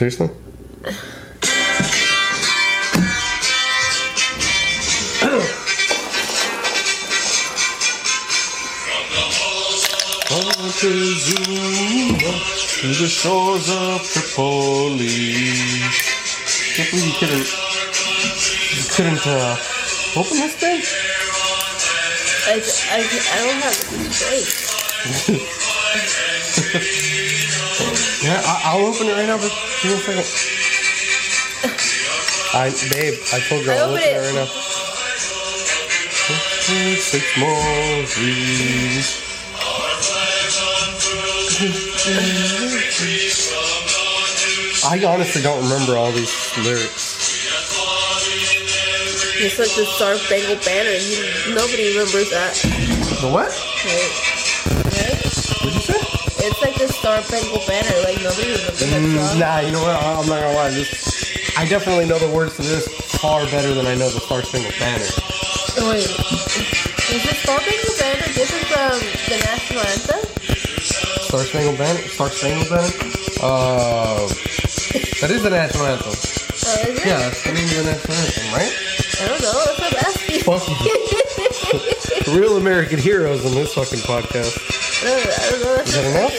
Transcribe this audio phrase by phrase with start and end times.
[0.00, 0.32] Seriously?
[10.30, 12.32] Montezuma
[12.80, 15.36] to the shores of Tripoli.
[16.72, 17.44] Can't believe you couldn't,
[18.72, 19.58] you couldn't uh,
[20.16, 20.82] open this thing.
[22.46, 24.64] I, I, I don't have the space.
[28.22, 29.50] Yeah, I, I'll open it right now, but
[29.82, 30.26] give me a second.
[32.52, 34.20] I, babe, I told you I'll Open it it.
[34.20, 34.46] right now.
[37.00, 39.26] Six more trees.
[44.84, 47.18] I honestly don't remember all these lyrics.
[49.42, 50.90] It's like the Star Spangled Banner.
[50.90, 52.54] You, nobody remembers that.
[53.22, 53.48] The what?
[53.84, 54.29] Right?
[56.40, 56.48] What'd you say?
[56.48, 57.96] It's like the Star Spangled Banner.
[58.04, 59.38] Like nobody remembers that Mm, song.
[59.38, 59.96] nah, you know what?
[59.96, 60.70] I'm not gonna lie.
[60.70, 60.88] This,
[61.56, 62.88] I definitely know the words to this
[63.20, 65.04] far better than I know the Star Spangled Banner.
[65.78, 66.04] Oh, wait.
[66.04, 70.20] Is the Star Spangled Banner different from the national anthem?
[71.28, 72.00] Star Spangled Banner?
[72.08, 72.92] Star Spangled Banner?
[73.42, 74.28] Uh,
[75.20, 76.12] that is the national anthem.
[76.12, 77.06] Oh, is it?
[77.06, 78.72] Yeah, that's the name of the national anthem, right?
[79.20, 79.52] I don't know.
[79.64, 80.40] That's what I'm asking.
[80.44, 80.64] Fuck
[82.28, 82.34] you.
[82.40, 84.69] Real American heroes on this fucking podcast.
[85.02, 85.04] I
[85.50, 85.76] don't, know.
[85.80, 86.34] Is that enough?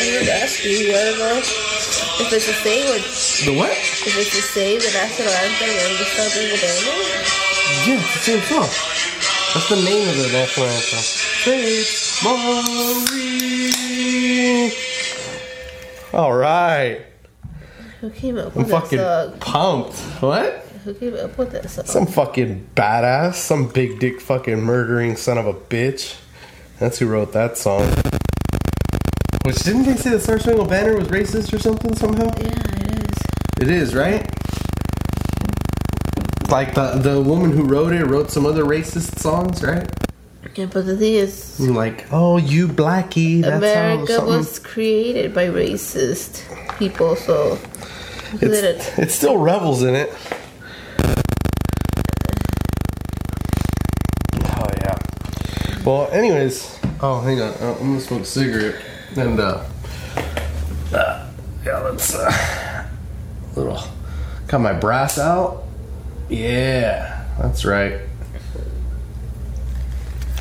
[0.00, 0.94] I'm gonna ask you.
[0.94, 1.72] I don't
[2.20, 3.70] if it's the same or The what?
[3.72, 6.92] If it's the same, the national anthem and the Star Spangled Banner.
[7.86, 8.70] Yeah, it's the same song.
[9.54, 11.02] That's the name of the national anthem.
[11.42, 12.22] Faith
[13.12, 13.72] Marie.
[16.12, 17.04] All right.
[18.00, 19.38] Who came up with I'm fucking song?
[19.40, 19.98] pumped.
[20.22, 20.66] What?
[20.84, 21.84] Who came up with that song?
[21.84, 26.16] Some fucking badass, some big dick fucking murdering son of a bitch.
[26.80, 27.82] That's who wrote that song.
[29.44, 32.24] Which didn't they say the Star Spangled Banner was racist or something somehow?
[32.38, 33.18] yeah, it is.
[33.60, 34.28] It is, right?
[36.50, 39.88] Like the the woman who wrote it wrote some other racist songs, right?
[40.56, 43.40] Yeah, but the thing is, Like, oh, you blackie.
[43.42, 46.42] That's America was created by racist
[46.78, 47.58] people, so
[48.34, 48.98] It's, it.
[48.98, 50.12] it still revels in it.
[54.44, 54.98] Oh yeah.
[55.84, 56.78] Well, anyways.
[57.00, 57.54] Oh, hang on.
[57.60, 58.80] Oh, I'm gonna smoke a cigarette
[59.16, 59.64] and uh,
[60.94, 61.28] uh
[61.64, 62.86] yeah, let's uh,
[63.56, 63.80] little
[64.46, 65.64] got my brass out.
[66.28, 68.00] Yeah, that's right.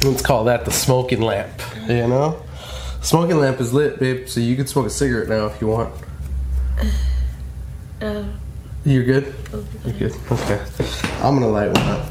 [0.04, 1.60] Let's call that the smoking lamp.
[1.88, 2.44] You know,
[3.02, 4.28] smoking lamp is lit, babe.
[4.28, 5.94] So you can smoke a cigarette now if you want.
[8.00, 8.24] Uh,
[8.86, 9.34] You're good?
[9.86, 10.16] You're good.
[10.32, 10.64] Okay.
[11.22, 12.08] I'm gonna light one up.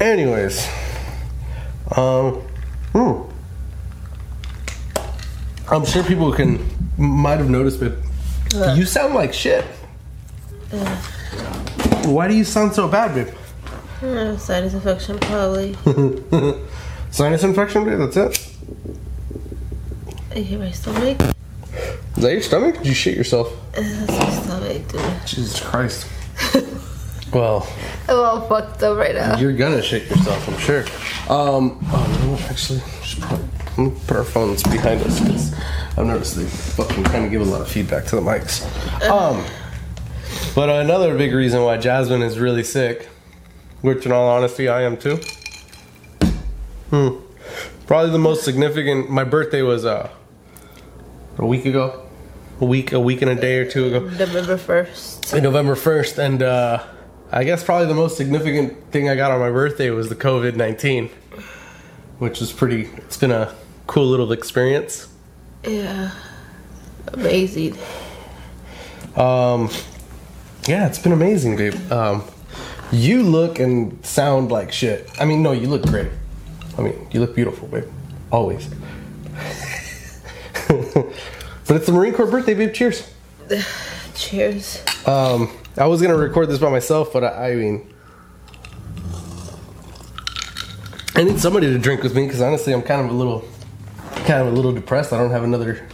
[0.00, 0.66] Anyways.
[1.96, 2.34] Um
[2.92, 3.22] hmm.
[5.72, 6.60] I'm sure people can
[6.98, 7.94] might have noticed but
[8.76, 9.64] you sound like shit.
[12.04, 13.34] Why do you sound so bad, babe?
[14.02, 15.76] uh, sinus infection, probably.
[17.12, 18.56] Sinus infection, babe, that's it?
[20.34, 21.20] I hear my stomach.
[22.16, 22.78] Is that your stomach?
[22.78, 23.52] Did you shit yourself?
[23.72, 25.26] That's my stomach, dude.
[25.26, 26.06] Jesus Christ.
[27.32, 27.66] Well,
[28.08, 29.38] I'm all fucked up right now.
[29.38, 30.82] You're gonna shit yourself, I'm sure.
[31.28, 33.48] Um, oh, you know what, actually, we probably
[33.78, 35.54] I'm gonna put our phones behind us because
[35.96, 38.62] I've noticed they fucking kind of give a lot of feedback to the mics.
[39.08, 39.42] Um,
[40.54, 43.08] but another big reason why Jasmine is really sick,
[43.80, 45.18] which in all honesty I am too.
[46.90, 47.16] Hmm.
[47.86, 49.08] Probably the most significant.
[49.08, 50.10] My birthday was uh,
[51.38, 52.06] a week ago,
[52.60, 54.00] a week, a week and a day or two ago.
[54.00, 55.42] November 1st.
[55.42, 56.84] November 1st, and uh,
[57.34, 60.54] I guess probably the most significant thing I got on my birthday was the COVID
[60.54, 61.08] 19,
[62.18, 63.54] which was pretty, it's been a
[63.86, 65.08] cool little experience.
[65.64, 66.10] Yeah.
[67.08, 67.78] Amazing.
[69.16, 69.70] Um,
[70.68, 71.74] yeah, it's been amazing, babe.
[71.90, 72.22] Um,
[72.92, 75.10] you look and sound like shit.
[75.18, 76.10] I mean, no, you look great.
[76.76, 77.88] I mean, you look beautiful, babe.
[78.30, 78.68] Always.
[80.68, 82.74] but it's the Marine Corps birthday, babe.
[82.74, 83.10] Cheers.
[84.14, 84.84] Cheers.
[85.06, 87.92] Um, I was gonna record this by myself, but I, I mean,
[91.14, 93.44] I need somebody to drink with me because honestly, I'm kind of a little,
[94.26, 95.12] kind of a little depressed.
[95.12, 95.86] I don't have another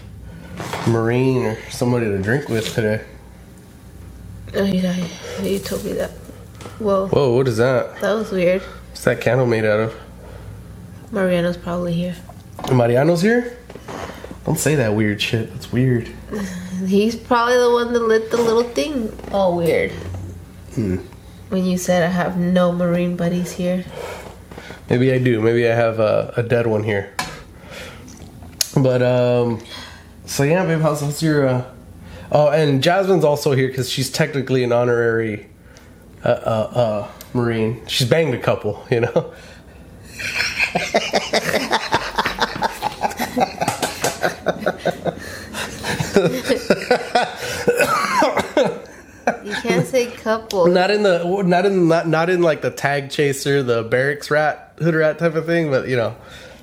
[0.89, 3.05] Marine or somebody to drink with today.
[4.55, 4.97] Oh, yeah,
[5.43, 6.11] you told me that.
[6.81, 8.01] Whoa, Whoa, what is that?
[8.01, 8.63] that was weird.
[8.63, 9.95] What's that candle made out of?
[11.11, 12.17] Mariano's probably here.
[12.73, 13.57] Mariano's here?
[14.49, 15.53] Don't say that weird shit.
[15.53, 16.09] That's weird.
[16.87, 19.91] He's probably the one that lit the little thing all weird.
[20.73, 20.97] Hmm.
[21.51, 23.85] When you said I have no marine buddies here.
[24.89, 25.43] Maybe I do.
[25.43, 27.15] Maybe I have a, a dead one here.
[28.75, 29.63] But um,
[30.25, 31.47] So yeah, babe, how's, how's your?
[31.47, 31.65] Uh...
[32.33, 35.47] Oh, and Jasmine's also here because she's technically an honorary
[36.25, 37.87] uh, uh, uh, Marine.
[37.87, 39.35] She's banged a couple, you know.
[49.45, 50.67] You can't say couple.
[50.67, 54.75] Not in the not in not, not in like the tag chaser, the barracks rat,
[54.79, 56.17] hood rat type of thing, but you know,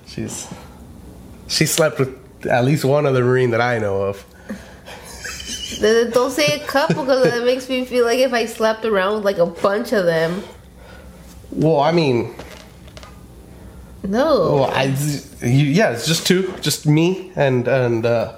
[0.07, 0.47] she's
[1.47, 4.25] she slept with at least one other Marine that I know of.
[5.79, 9.25] Don't say a couple because that makes me feel like if I slept around with
[9.25, 10.43] like a bunch of them.
[11.51, 12.35] Well, I mean,
[14.07, 14.55] No.
[14.55, 14.83] well, I
[15.41, 18.35] you, yeah, it's just two, just me and and uh,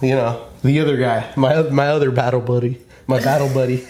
[0.00, 3.86] you know the other guy, my my other battle buddy, my battle buddy.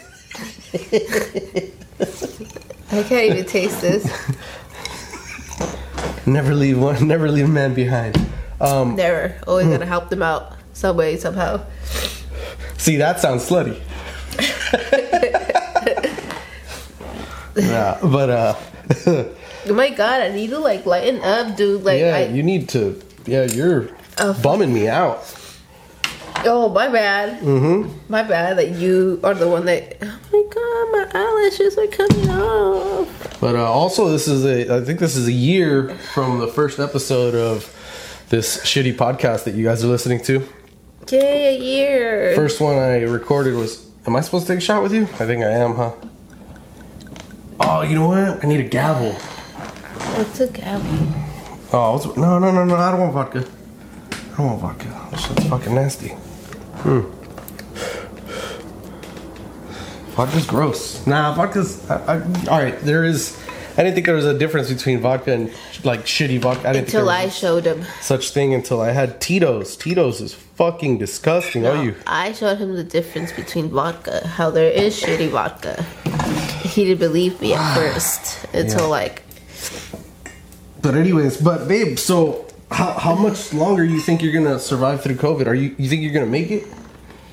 [2.92, 4.06] I can't even taste this.
[6.26, 8.16] Never leave one, never leave a man behind.
[8.58, 9.36] Um, Never.
[9.46, 11.66] Always gonna help them out some way, somehow.
[12.78, 13.78] See, that sounds slutty.
[17.56, 18.54] yeah, but uh,
[19.66, 21.82] Oh my god, I need to like lighten up, dude.
[21.82, 23.00] Like, yeah, I, you need to.
[23.26, 23.88] Yeah, you're
[24.18, 25.24] Oh, bumming me out.
[26.44, 27.40] oh my bad.
[27.40, 27.90] Mm-hmm.
[28.12, 29.96] My bad that you are the one that.
[30.02, 33.40] Oh my god, my eyelashes are coming off.
[33.40, 34.76] But uh, also, this is a.
[34.76, 37.70] I think this is a year from the first episode of
[38.28, 40.46] this shitty podcast that you guys are listening to.
[41.10, 42.34] Yay, a year.
[42.34, 43.84] First one I recorded was.
[44.06, 45.04] Am I supposed to take a shot with you?
[45.04, 45.92] I think I am, huh?
[47.60, 48.44] Oh, you know what?
[48.44, 49.16] I need a gavel.
[50.16, 51.08] What's a gavel?
[51.72, 52.76] Oh, I no, no, no, no!
[52.76, 53.38] I don't want vodka.
[54.32, 55.08] I don't want vodka.
[55.10, 56.08] This shit's fucking nasty.
[56.08, 57.00] Hmm.
[60.14, 61.04] Vodka's gross.
[61.06, 61.88] Nah, vodka's.
[61.90, 63.40] I, I, all right, there is.
[63.76, 65.52] I didn't think there was a difference between vodka and
[65.82, 66.68] like shitty vodka.
[66.68, 67.84] I didn't Until think I showed him.
[68.00, 69.76] such thing until I had Tito's.
[69.76, 71.66] Tito's is fucking disgusting.
[71.66, 71.96] Oh, you.
[72.06, 75.82] I showed him the difference between vodka, how there is shitty vodka.
[76.68, 78.86] He didn't believe me at first until Yeah.
[78.86, 79.22] like
[80.84, 85.14] But anyways, but babe, so how, how much longer you think you're gonna survive through
[85.14, 85.46] COVID?
[85.46, 86.66] Are you you think you're gonna make it?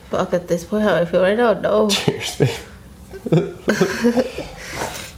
[0.10, 1.52] fuck at this point how I feel right now.
[1.52, 1.90] No.
[1.90, 2.50] Cheers, babe.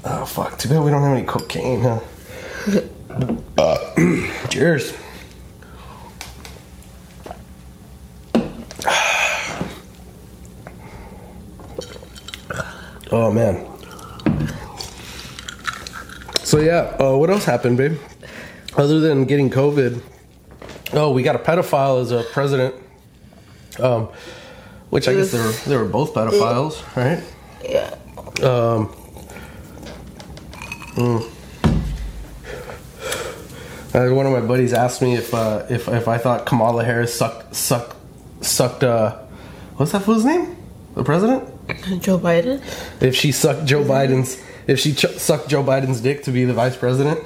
[0.03, 0.57] oh fuck!
[0.57, 1.99] Too bad we don't have any cocaine, huh?
[3.55, 4.93] Uh, cheers.
[13.11, 13.63] Oh man.
[16.43, 17.99] So yeah, uh, what else happened, babe?
[18.75, 20.01] Other than getting COVID,
[20.93, 22.75] oh, we got a pedophile as a president.
[23.79, 24.09] Um,
[24.89, 27.23] which I guess they were they were both pedophiles, right?
[27.63, 27.95] Yeah.
[28.45, 28.93] Um,
[30.93, 31.29] mm.
[33.95, 37.17] Uh, one of my buddies asked me if uh, if if I thought Kamala Harris
[37.17, 37.95] sucked sucked
[38.41, 39.17] sucked uh,
[39.77, 40.55] what's that fool's name?
[40.93, 41.49] The president?
[42.01, 42.61] Joe Biden.
[43.01, 46.53] If she sucked Joe Biden's if she ch- sucked Joe Biden's dick to be the
[46.53, 47.23] vice president,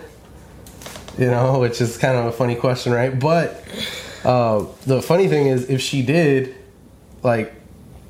[1.18, 3.18] you know, which is kind of a funny question, right?
[3.18, 3.64] But
[4.24, 6.56] uh, the funny thing is, if she did,
[7.24, 7.54] like,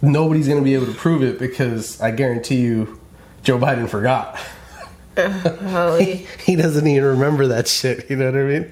[0.02, 3.00] nobody's gonna be able to prove it because I guarantee you,
[3.44, 4.38] Joe Biden forgot.
[5.18, 6.28] Holy.
[6.46, 8.10] he doesn't even remember that shit.
[8.10, 8.72] You know what I mean?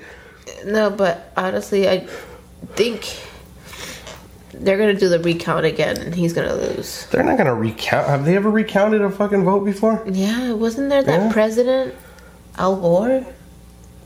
[0.65, 2.07] no, but honestly, I
[2.75, 3.19] think
[4.53, 7.07] they're gonna do the recount again, and he's gonna lose.
[7.07, 8.07] They're not gonna recount.
[8.07, 10.03] Have they ever recounted a fucking vote before?
[10.07, 11.31] Yeah, wasn't there that Yeah.
[11.33, 11.95] president
[12.57, 13.25] Al Gore?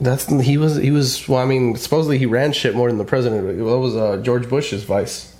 [0.00, 1.28] That's he was he was.
[1.28, 3.58] Well, I mean, supposedly he ran shit more than the president.
[3.58, 5.34] That was uh, George Bush's vice.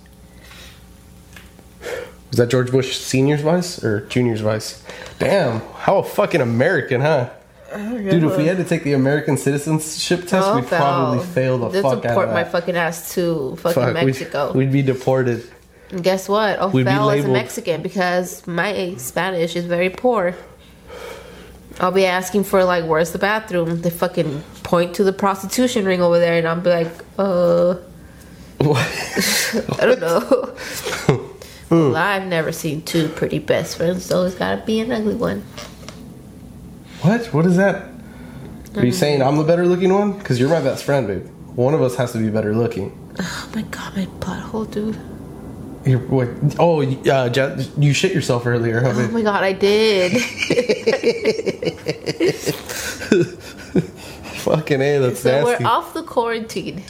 [2.29, 4.83] Was that George Bush Senior's vice or Junior's vice?
[5.19, 7.29] Damn, how a fucking American, huh?
[7.75, 11.69] Dude, if we had to take the American citizenship test, Oh, we'd probably fail the
[11.69, 14.51] They'd fuck out deport of my fucking ass to fucking Fuck, we'd- Mexico.
[14.53, 15.49] We'd, be deported.
[15.89, 16.73] And guess what?
[16.73, 20.35] We'd be as a Mexican because my Spanish is very poor.
[21.81, 23.81] I'll be asking for like, where's the bathroom?
[23.81, 27.73] They fucking point to the prostitution ring over there, and I'll be like, uh,
[28.59, 29.79] what?
[29.81, 30.55] I don't know.
[31.71, 35.41] well, I've never seen two pretty best friends, so it's gotta be an ugly one.
[37.01, 37.25] What?
[37.33, 37.89] What is that?
[38.75, 40.13] Are you saying I'm the better looking one?
[40.19, 41.25] Because you're my best friend, babe.
[41.55, 42.95] One of us has to be better looking.
[43.19, 44.99] Oh my god, my butthole, dude.
[45.85, 46.29] You're, what?
[46.59, 50.11] Oh, uh, Ja- you shit yourself earlier, huh, Oh my god, I did.
[54.41, 55.63] Fucking a, that's so nasty.
[55.63, 56.83] we're off the quarantine.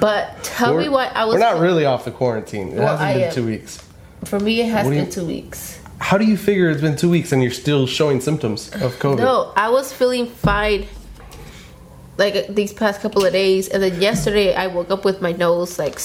[0.00, 1.34] But tell me We're- what I was.
[1.34, 2.68] We're not really off the quarantine.
[2.68, 3.32] It Well, hasn't I been am.
[3.34, 3.78] two weeks.
[4.24, 5.78] For me, it has What do you- been two weeks.
[5.98, 9.18] How do you figure it's been two weeks and you're still showing symptoms of COVID?
[9.18, 10.86] No, I was feeling fine.
[12.18, 15.78] like these past couple of days, and then yesterday I woke up with my nose
[15.78, 15.98] like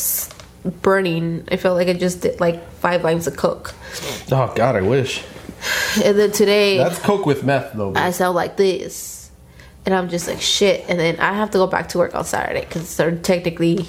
[0.64, 1.48] burning.
[1.52, 3.74] I felt like I just did like five lines of coke,
[4.32, 5.24] Oh God, I wish.
[6.04, 7.94] and then today That's coke with meth, though.
[7.96, 9.32] I sound like this,
[9.86, 10.86] and I'm just like shit.
[10.90, 13.88] And then I have to go back to work on Saturday because they're technically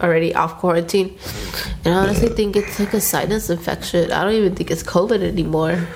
[0.00, 1.18] already off quarantine.
[1.84, 4.12] And I honestly think it's like a sinus infection.
[4.12, 5.86] I don't even think it's COVID anymore.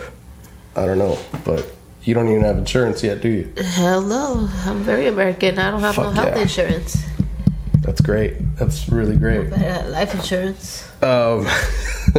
[0.76, 1.66] I don't know, but
[2.02, 3.52] you don't even have insurance yet, do you?
[3.62, 5.59] Hell no, I'm very American.
[5.59, 6.42] I don't have no health yeah.
[6.42, 7.04] insurance.
[7.85, 8.35] That's great.
[8.57, 9.53] That's really great.
[9.53, 10.88] I life insurance.
[11.03, 11.47] Um.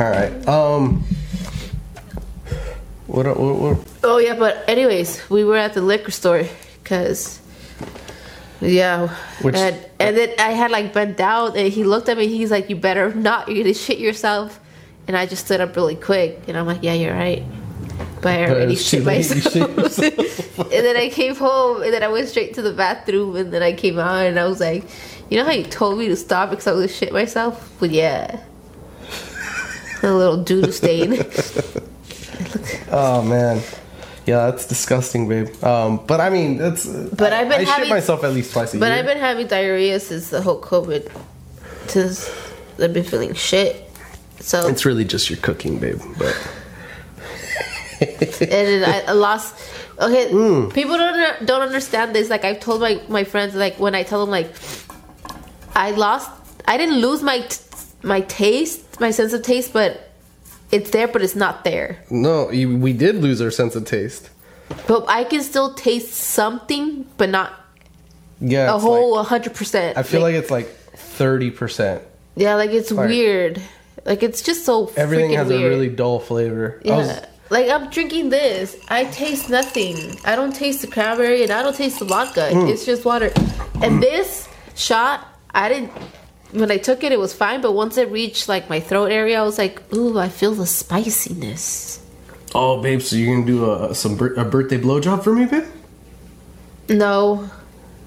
[0.00, 0.48] all right.
[0.48, 1.02] Um.
[3.06, 3.26] What?
[3.26, 3.36] What?
[3.36, 6.44] what Oh yeah, but anyways, we were at the liquor store
[6.82, 7.40] because
[8.60, 9.08] yeah,
[9.42, 12.28] Which- and and then I had like bent down and he looked at me.
[12.28, 13.48] He's like, "You better not.
[13.48, 14.60] You're gonna shit yourself."
[15.06, 17.42] And I just stood up really quick, and I'm like, "Yeah, you're right."
[18.20, 19.54] But I already shit myself.
[20.58, 23.62] and then I came home, and then I went straight to the bathroom, and then
[23.62, 24.84] I came out, and I was like,
[25.30, 27.90] "You know how you told me to stop because I was gonna shit myself?" But
[27.90, 28.40] yeah,
[30.02, 31.22] a little doo stain.
[32.90, 33.62] oh man.
[34.26, 35.62] Yeah, that's disgusting, babe.
[35.62, 36.86] Um, but I mean, that's.
[36.86, 38.94] But I've been I having- shit myself at least twice a But year.
[38.94, 41.10] But I've been having diarrhea since the whole COVID.
[41.88, 42.30] Since
[42.80, 43.90] I've been feeling shit.
[44.40, 46.00] So It's really just your cooking, babe.
[46.18, 46.34] But
[48.40, 49.54] and I lost.
[50.00, 50.72] Okay, Mm.
[50.74, 52.28] people don't don't understand this.
[52.30, 54.50] Like I've told my my friends, like when I tell them like
[55.74, 56.30] I lost,
[56.66, 57.58] I didn't lose my t-
[58.02, 60.10] my taste, my sense of taste, but
[60.70, 61.98] it's there, but it's not there.
[62.10, 64.30] no, you, we did lose our sense of taste.
[64.88, 67.52] But I can still taste something, but not
[68.40, 69.96] Yeah, a whole like- hundred percent.
[69.96, 72.02] I feel like it's like thirty percent.
[72.34, 73.60] yeah, like it's like- weird.
[74.04, 75.62] Like it's just so Everything has weird.
[75.64, 76.80] a really dull flavor.
[76.84, 77.24] I Yeah.
[77.54, 78.76] Like I'm drinking this.
[78.88, 80.18] I taste nothing.
[80.24, 82.50] I don't taste the cranberry and I don't taste the vodka.
[82.52, 82.68] Mm.
[82.68, 83.30] It's just water.
[83.80, 85.92] And this shot, I didn't
[86.50, 89.40] when I took it it was fine, but once it reached like my throat area,
[89.40, 92.00] I was like, "Ooh, I feel the spiciness."
[92.56, 95.64] oh, babe, so you're gonna do a some a birthday blowjob for me, babe?
[96.88, 97.50] No.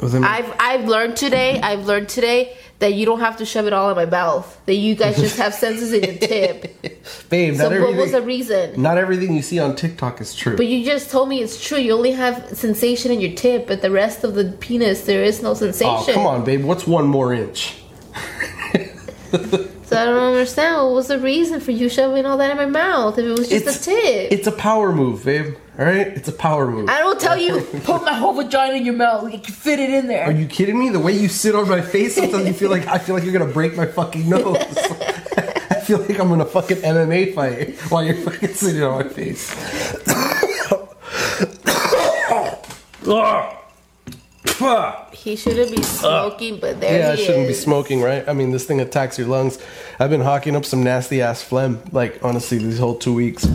[0.01, 3.73] Him- I've I've learned today, I've learned today that you don't have to shove it
[3.73, 4.59] all in my mouth.
[4.67, 7.29] That you guys just have senses in your tip.
[7.29, 8.79] babe, So what was the reason?
[8.81, 10.55] not everything you see on TikTok is true.
[10.55, 11.79] But you just told me it's true.
[11.79, 15.41] You only have sensation in your tip, but the rest of the penis there is
[15.41, 15.95] no sensation.
[16.09, 16.63] oh, come on, babe.
[16.63, 17.75] What's one more inch?
[19.87, 20.75] So I don't understand.
[20.83, 23.47] What was the reason for you shoving all that in my mouth if it was
[23.47, 24.31] just a tip?
[24.33, 25.55] It's a power move, babe.
[25.79, 26.89] All right, it's a power move.
[26.89, 29.31] I don't tell you put my whole vagina in your mouth.
[29.31, 30.25] You can fit it in there.
[30.25, 30.89] Are you kidding me?
[30.89, 33.31] The way you sit on my face sometimes you feel like I feel like you're
[33.31, 34.57] gonna break my fucking nose.
[34.57, 39.07] I feel like I'm in a fucking MMA fight while you're fucking sitting on my
[39.07, 39.55] face.
[44.47, 45.13] Fuck.
[45.13, 48.27] he shouldn't be smoking, but there Yeah, I he shouldn't be smoking, right?
[48.27, 49.59] I mean, this thing attacks your lungs.
[49.99, 53.45] I've been hawking up some nasty ass phlegm, like honestly, these whole two weeks,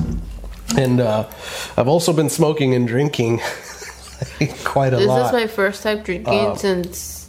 [0.76, 1.28] and uh,
[1.76, 3.38] I've also been smoking and drinking
[4.64, 7.28] quite a This lot is my first time drinking Uh, since.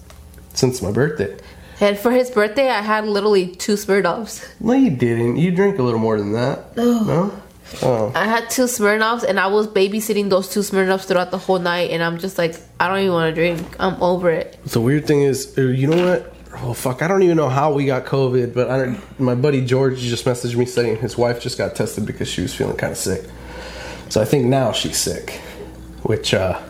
[0.54, 1.36] since my birthday.
[1.80, 4.46] And for his birthday, I had literally two Smirnoffs.
[4.62, 5.38] No, you didn't.
[5.38, 6.78] You drink a little more than that.
[6.78, 7.34] No.
[7.82, 8.12] Oh.
[8.14, 11.92] I had two Smirnoffs, and I was babysitting those two Smirnoffs throughout the whole night.
[11.92, 13.76] And I'm just like, I don't even want to drink.
[13.80, 14.58] I'm over it.
[14.66, 16.34] The weird thing is, uh, you know what?
[16.56, 17.02] Oh fuck!
[17.02, 20.24] I don't even know how we got COVID, but I don't, my buddy George just
[20.26, 23.28] messaged me saying his wife just got tested because she was feeling kind of sick.
[24.10, 25.42] So I think now she's sick,
[26.04, 26.62] which uh,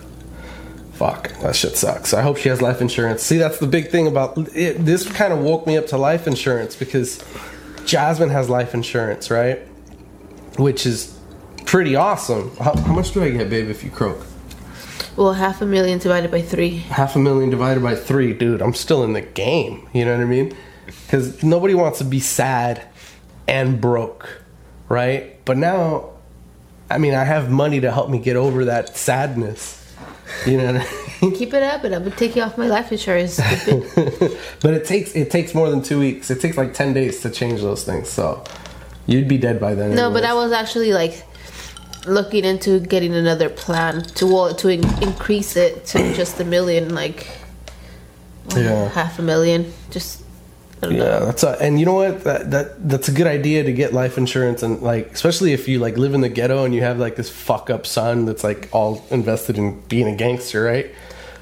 [0.94, 2.14] fuck, that shit sucks.
[2.14, 3.24] I hope she has life insurance.
[3.24, 4.86] See, that's the big thing about it.
[4.86, 7.22] This kind of woke me up to life insurance because
[7.86, 9.60] Jasmine has life insurance, right?
[10.58, 11.18] Which is
[11.66, 12.56] pretty awesome.
[12.58, 14.26] How, how much do I get, babe, if you croak?
[15.16, 16.78] Well, half a million divided by three.
[16.78, 19.88] half a million divided by three, dude, I'm still in the game.
[19.94, 20.56] You know what I mean?
[20.86, 22.88] Because nobody wants to be sad
[23.48, 24.42] and broke,
[24.90, 25.44] right?
[25.46, 26.12] But now,
[26.90, 29.80] I mean, I have money to help me get over that sadness.
[30.48, 31.36] You know what I mean?
[31.36, 33.38] Keep it up, and I'm gonna take you off my life insurance.
[34.62, 36.32] but it takes it takes more than two weeks.
[36.32, 38.10] It takes like ten days to change those things.
[38.10, 38.44] So
[39.08, 39.96] you'd be dead by then.
[39.96, 41.24] no, but I was actually like
[42.06, 46.94] looking into getting another plan to well, to in- increase it to just a million,
[46.94, 47.28] like
[48.56, 48.90] Yeah.
[48.90, 49.72] half a million.
[49.90, 50.22] Just
[50.82, 51.26] I don't Yeah, know.
[51.28, 52.24] that's a, and you know what?
[52.26, 55.80] That, that that's a good idea to get life insurance and like especially if you
[55.80, 58.68] like live in the ghetto and you have like this fuck up son that's like
[58.74, 60.92] all invested in being a gangster, right?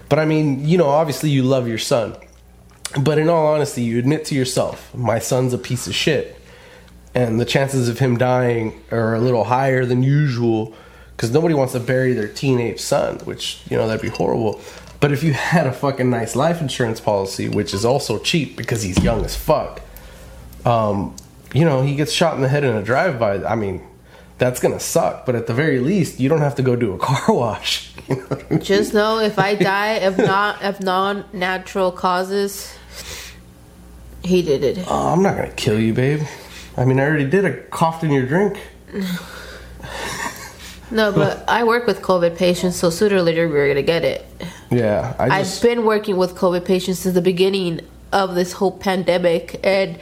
[0.10, 2.16] But I mean, you know, obviously you love your son.
[3.02, 6.38] But in all honesty, you admit to yourself, my son's a piece of shit.
[7.14, 10.74] And the chances of him dying are a little higher than usual
[11.16, 14.62] because nobody wants to bury their teenage son, which, you know, that'd be horrible.
[15.02, 18.84] But if you had a fucking nice life insurance policy, which is also cheap because
[18.84, 19.82] he's young as fuck,
[20.66, 21.16] um,
[21.54, 23.44] you know, he gets shot in the head in a drive-by.
[23.44, 23.82] I mean,
[24.38, 25.26] that's gonna suck.
[25.26, 27.90] But at the very least, you don't have to go do a car wash.
[28.10, 28.62] You know I mean?
[28.62, 32.76] Just know if I die of not of non natural causes,
[34.24, 34.86] he did it.
[34.88, 36.22] Oh, I'm not gonna kill you, babe.
[36.82, 37.46] I mean, I already did.
[37.46, 38.58] I coughed in your drink.
[40.94, 44.26] No, but I work with COVID patients, so sooner or later we're gonna get it.
[44.70, 47.80] Yeah, I I've been working with COVID patients since the beginning
[48.12, 49.98] of this whole pandemic and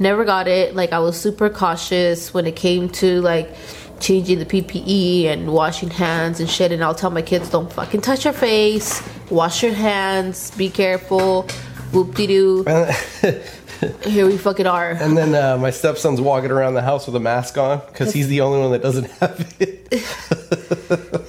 [0.00, 0.74] never got it.
[0.74, 3.54] Like I was super cautious when it came to like
[4.00, 6.72] changing the PPE and washing hands and shit.
[6.72, 11.46] And I'll tell my kids, don't fucking touch your face, wash your hands, be careful.
[11.92, 12.64] Whoop de doo.
[14.04, 14.90] Here we fucking are.
[14.90, 18.28] And then uh, my stepson's walking around the house with a mask on because he's
[18.28, 19.92] the only one that doesn't have it.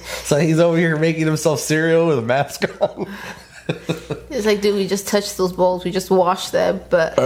[0.24, 3.08] so he's over here making himself cereal with a mask on.
[3.68, 7.18] It's like, dude, we just touched those bowls, we just washed them, but.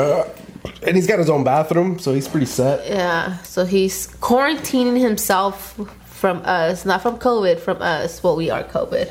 [0.83, 2.87] And he's got his own bathroom, so he's pretty set.
[2.87, 8.23] Yeah, so he's quarantining himself from us, not from COVID, from us.
[8.23, 9.11] Well, we are COVID.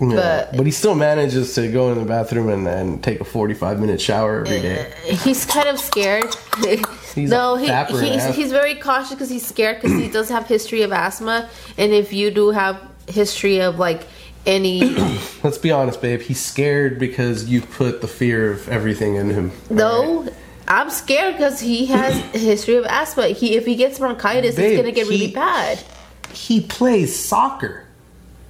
[0.00, 0.14] Yeah.
[0.14, 3.80] But- But, he still manages to go in the bathroom and, and take a 45
[3.80, 4.92] minute shower every day.
[5.10, 6.24] Uh, he's kind of scared.
[7.14, 10.82] He's no, he, he's, he's very cautious because he's scared because he does have history
[10.82, 11.48] of asthma.
[11.78, 14.02] And if you do have history of like
[14.44, 14.80] any,
[15.42, 16.20] Let's be honest, babe.
[16.20, 19.50] He's scared because you put the fear of everything in him.
[19.70, 20.28] no,
[20.68, 23.28] I'm scared because he has a history of asthma.
[23.28, 25.82] He if he gets bronchitis, Babe, it's gonna get really bad.
[26.34, 27.86] He plays soccer.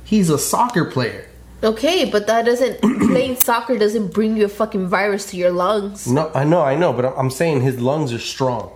[0.02, 1.28] He's a soccer player.
[1.64, 6.06] Okay, but that doesn't playing soccer doesn't bring you a fucking virus to your lungs.
[6.06, 8.72] No, I know, I know, but I'm- I'm saying his lungs are strong.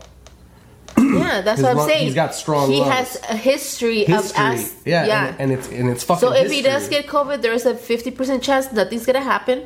[1.01, 2.05] Yeah, that's His what I'm lung- saying.
[2.07, 2.93] he's got strong He lungs.
[2.93, 4.81] has a history, History, of asthma.
[4.91, 5.27] yeah, yeah.
[5.27, 6.21] And, and it's and it's fucking.
[6.21, 9.65] so if he does get COVID, there's a 50% chance nothing's gonna happen,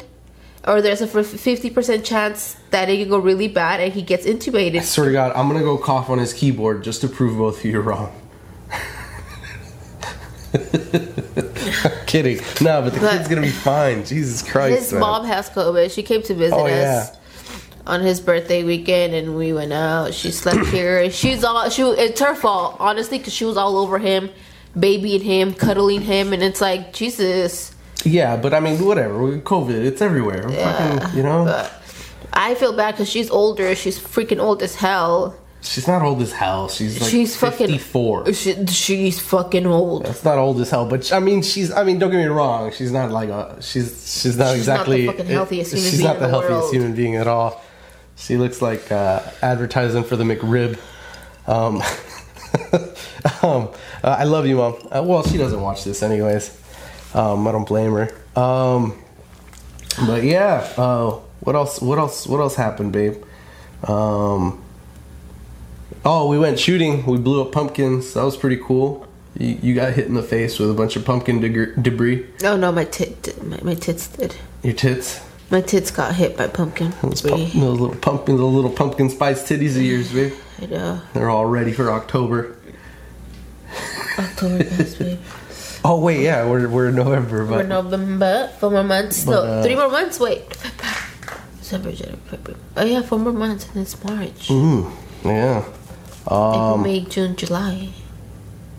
[0.67, 4.31] or there's a 50% chance that it can go really bad and he gets I
[4.31, 4.83] intubated.
[4.83, 7.65] swear to God, I'm gonna go cough on his keyboard just to prove both of
[7.65, 8.13] you wrong.
[12.07, 12.39] kidding.
[12.61, 14.05] No, but the But- kid's gonna be fine.
[14.05, 14.79] Jesus Christ.
[14.85, 15.01] His man.
[15.01, 15.91] mom has COVID.
[15.95, 17.07] She came to visit Oh, us yeah.
[17.87, 20.15] on his birthday weekend, and we went out.
[20.15, 21.11] She slept here.
[21.11, 21.83] She's all she.
[21.83, 24.31] It's her fault, honestly, because she was all over him,
[24.79, 27.73] babying him, cuddling him, and it's like Jesus.
[28.05, 29.15] Yeah, but I mean, whatever.
[29.39, 30.49] COVID, it's everywhere.
[30.49, 31.67] Fucking, you know,
[32.35, 33.75] I feel bad because she's older.
[33.75, 35.37] She's freaking old as hell.
[35.65, 36.69] She's not old as hell.
[36.69, 38.33] She's like she's fucking 54.
[38.33, 40.07] She, she's fucking old.
[40.07, 41.73] That's not old as hell, but I mean, she's.
[41.73, 42.73] I mean, don't get me wrong.
[42.73, 43.61] She's not like a.
[43.61, 44.21] She's.
[44.23, 45.07] She's not She's not the exactly.
[45.07, 46.75] fucking healthiest human she's being not the the healthiest world.
[46.75, 47.63] human being at all.
[48.17, 50.79] She looks like uh, advertising for the McRib.
[51.47, 51.77] Um,
[53.43, 53.69] um,
[54.03, 54.75] uh, I love you, mom.
[54.91, 56.57] Uh, well, she doesn't watch this anyways.
[57.13, 58.11] Um, I don't blame her.
[58.41, 59.03] Um,
[60.07, 60.69] but yeah.
[60.77, 61.81] Uh, what else?
[61.81, 62.27] What else?
[62.27, 63.23] What else happened, babe?
[63.85, 64.64] Um,
[66.05, 67.05] oh, we went shooting.
[67.07, 68.15] We blew up pumpkins.
[68.15, 69.07] That was pretty cool.
[69.39, 72.27] You, you got hit in the face with a bunch of pumpkin debris.
[72.45, 74.37] Oh no, my tit, my, my tits did.
[74.63, 75.21] Your tits.
[75.51, 76.93] My tits got hit by pumpkin.
[77.03, 80.33] Those, pump, those little pumpkin, those little pumpkin spice titties of yours, babe.
[80.63, 81.01] I know.
[81.13, 82.57] They're all ready for October.
[84.19, 85.19] October guys, babe.
[85.87, 89.23] Oh wait, yeah, we're we're in November, For but November, four more months.
[89.27, 90.19] But, no, uh, three more months.
[90.19, 90.49] Wait.
[91.59, 92.61] December, January, February.
[92.79, 94.49] Oh yeah, four more months, and it's March.
[94.49, 94.91] mm,
[95.27, 95.63] yeah.
[96.27, 97.89] April, Um, May, June, July.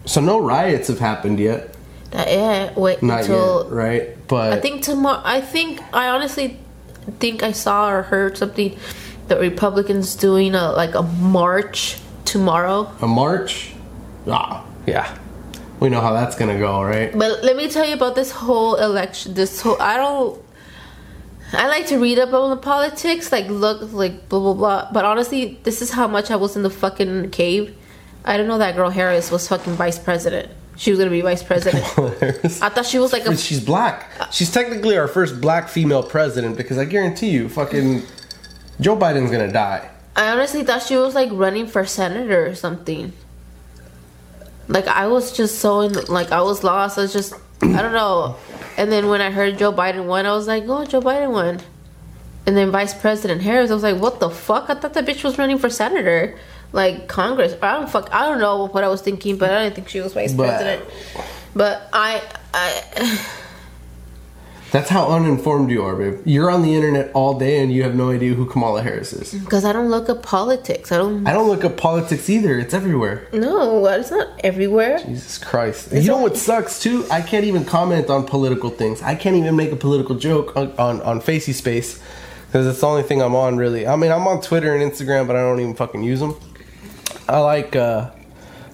[0.06, 1.74] so no riots have happened yet.
[2.12, 4.28] That, yeah, wait Not until yet, right?
[4.28, 5.22] But I think tomorrow.
[5.24, 6.58] I think I honestly
[7.20, 8.78] think I saw or heard something
[9.28, 12.92] that Republicans doing a like a march tomorrow.
[13.02, 13.74] a march.
[14.28, 15.16] Ah, yeah.
[15.80, 17.12] We know how that's gonna go, right?
[17.12, 19.34] But let me tell you about this whole election.
[19.34, 20.40] This whole I don't.
[21.56, 24.90] I like to read up on the politics, like look, like blah blah blah.
[24.92, 27.76] But honestly, this is how much I was in the fucking cave.
[28.24, 30.52] I don't know that girl Harris was fucking vice president.
[30.78, 31.84] She was gonna be vice president.
[32.62, 33.38] I thought she was like a.
[33.38, 34.10] She's black.
[34.32, 38.04] She's technically our first black female president because I guarantee you, fucking
[38.82, 39.90] Joe Biden's gonna die.
[40.16, 43.14] I honestly thought she was like running for senator or something.
[44.68, 46.98] Like I was just so in, like I was lost.
[46.98, 48.36] I was just I don't know.
[48.78, 51.60] And then when I heard Joe Biden won, I was like, oh, Joe Biden won.
[52.46, 54.70] And then Vice President Harris, I was like, what the fuck?
[54.70, 56.38] I thought that bitch was running for senator,
[56.74, 57.56] like Congress.
[57.62, 58.14] I don't fuck.
[58.14, 60.48] I don't know what I was thinking, but I didn't think she was vice But-
[60.48, 60.86] president.
[61.56, 62.22] But I,
[62.54, 63.20] I,
[64.76, 66.20] That's how uninformed you are, babe.
[66.26, 69.34] You're on the internet all day and you have no idea who Kamala Harris is.
[69.34, 70.92] Because I don't look at politics.
[70.92, 71.26] I don't.
[71.26, 72.60] I don't look up politics either.
[72.60, 73.26] It's everywhere.
[73.32, 75.00] No, it's not everywhere.
[75.00, 75.94] Jesus Christ.
[75.94, 77.06] you know what sucks too?
[77.10, 79.02] I can't even comment on political things.
[79.02, 82.02] I can't even make a political joke on, on, on Facey Space
[82.48, 83.88] because it's the only thing I'm on really.
[83.88, 86.36] I mean, I'm on Twitter and Instagram, but I don't even fucking use them.
[87.30, 88.12] I like uh,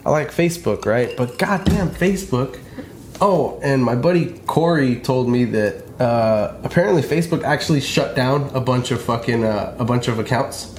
[0.04, 1.16] I like Facebook, right?
[1.16, 2.60] But goddamn Facebook.
[3.24, 8.60] Oh, and my buddy Corey told me that uh, apparently Facebook actually shut down a
[8.60, 10.74] bunch of fucking uh, a bunch of accounts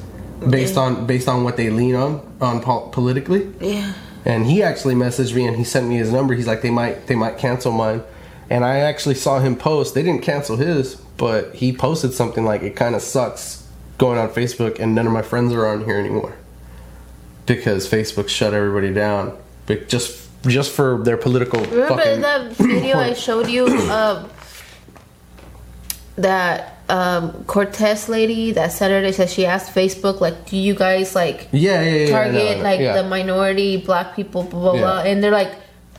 [0.50, 3.52] based on based on what they lean on on pol- politically.
[3.60, 3.92] Yeah.
[4.24, 6.34] And he actually messaged me and he sent me his number.
[6.34, 8.02] He's like, they might they might cancel mine.
[8.50, 9.94] And I actually saw him post.
[9.94, 13.66] They didn't cancel his, but he posted something like it kind of sucks
[13.98, 16.34] going on Facebook and none of my friends are on here anymore
[17.46, 19.38] because Facebook shut everybody down.
[19.66, 23.68] But just just for their political Remember fucking that video I showed you?
[23.68, 24.28] Um,
[26.16, 31.48] that um, Cortez lady that Saturday said she asked Facebook like, "Do you guys like
[31.52, 33.00] yeah yeah yeah target I know, like yeah.
[33.02, 35.02] the minority black people?" Blah blah blah.
[35.02, 35.52] And they're like,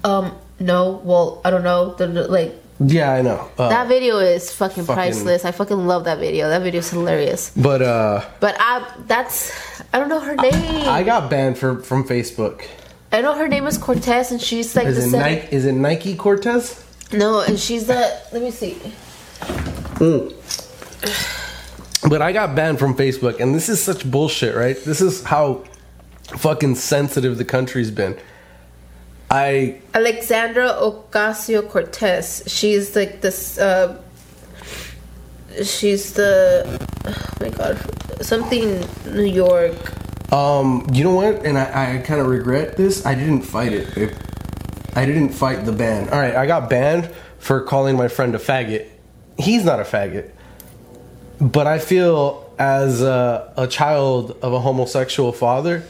[0.04, 1.02] "Um, no.
[1.04, 2.54] Well, I don't know." They're like.
[2.84, 3.50] yeah I know.
[3.58, 5.46] Uh, That video is fucking, fucking- priceless.
[5.46, 6.50] I fucking love that video.
[6.50, 7.52] That video is hilarious.
[7.56, 9.54] but uh, But I, that's,
[9.94, 10.88] I don't know her name.
[10.90, 12.66] I got banned for from Facebook.
[13.14, 15.48] I know her name is Cortez, and she's like Is the it sen- Nike?
[15.56, 16.84] Is it Nike Cortez?
[17.14, 18.02] No, and she's the.
[18.34, 18.76] Let me see.
[22.10, 24.78] But I got banned from Facebook, and this is such bullshit, right?
[24.84, 25.64] This is how
[26.38, 28.18] fucking sensitive the country's been.
[29.32, 32.44] I Alexandra Ocasio Cortez.
[32.48, 33.58] She's like this.
[33.58, 34.02] Uh,
[35.64, 36.80] she's the.
[37.06, 37.80] Oh my god,
[38.22, 39.74] something New York.
[40.34, 41.46] um, you know what?
[41.46, 43.06] And I, I kind of regret this.
[43.06, 43.96] I didn't fight it.
[43.96, 44.12] babe.
[44.96, 46.10] I didn't fight the ban.
[46.10, 48.90] All right, I got banned for calling my friend a faggot.
[49.38, 50.32] He's not a faggot,
[51.40, 55.84] but I feel as a, a child of a homosexual father,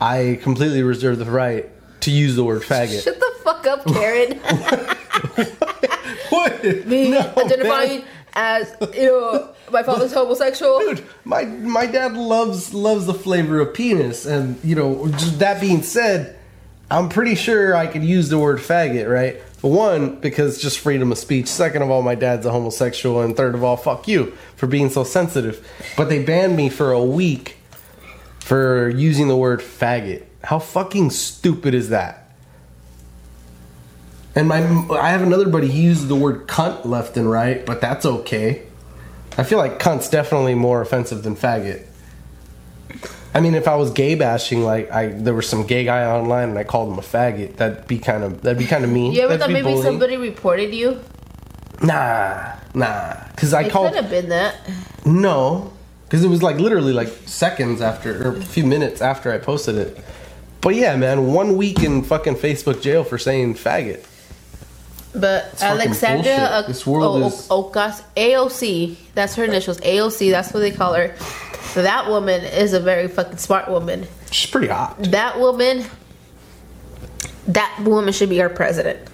[0.00, 1.68] I completely reserve the right
[2.02, 3.04] to use the word faggot.
[3.04, 4.38] Shut the fuck up, Karen.
[6.30, 6.64] what?
[6.86, 8.06] Me No, identifying man.
[8.34, 10.78] as you know my father's homosexual.
[10.80, 15.06] Dude, my my dad loves loves the flavor of penis, and you know.
[15.38, 16.36] That being said,
[16.90, 19.40] I'm pretty sure I could use the word faggot, right?
[19.62, 21.46] One, because just freedom of speech.
[21.46, 24.88] Second of all, my dad's a homosexual, and third of all, fuck you for being
[24.88, 25.66] so sensitive.
[25.96, 27.56] But they banned me for a week
[28.40, 30.24] for using the word faggot.
[30.44, 32.30] How fucking stupid is that?
[34.34, 34.58] And my,
[34.98, 35.68] I have another buddy.
[35.68, 38.62] He the word cunt left and right, but that's okay.
[39.36, 41.86] I feel like cunt's definitely more offensive than faggot.
[43.32, 46.48] I mean, if I was gay bashing, like I, there was some gay guy online
[46.50, 49.12] and I called him a faggot, that'd be kind of that'd be kind of mean.
[49.12, 49.82] You ever That'd thought maybe bullying.
[49.82, 51.00] somebody reported you?
[51.82, 54.56] Nah, nah, because I It called could have been that.
[55.06, 55.72] no,
[56.04, 59.76] because it was like literally like seconds after or a few minutes after I posted
[59.76, 59.98] it.
[60.60, 64.04] But yeah, man, one week in fucking Facebook jail for saying faggot.
[65.14, 69.80] But fucking Alexandra world O- O- Ocas- AOC, that's her initials.
[69.80, 71.14] AOC, that's what they call her.
[71.74, 74.06] That woman is a very fucking smart woman.
[74.30, 75.02] She's pretty hot.
[75.04, 75.84] That woman,
[77.48, 79.08] that woman should be our president.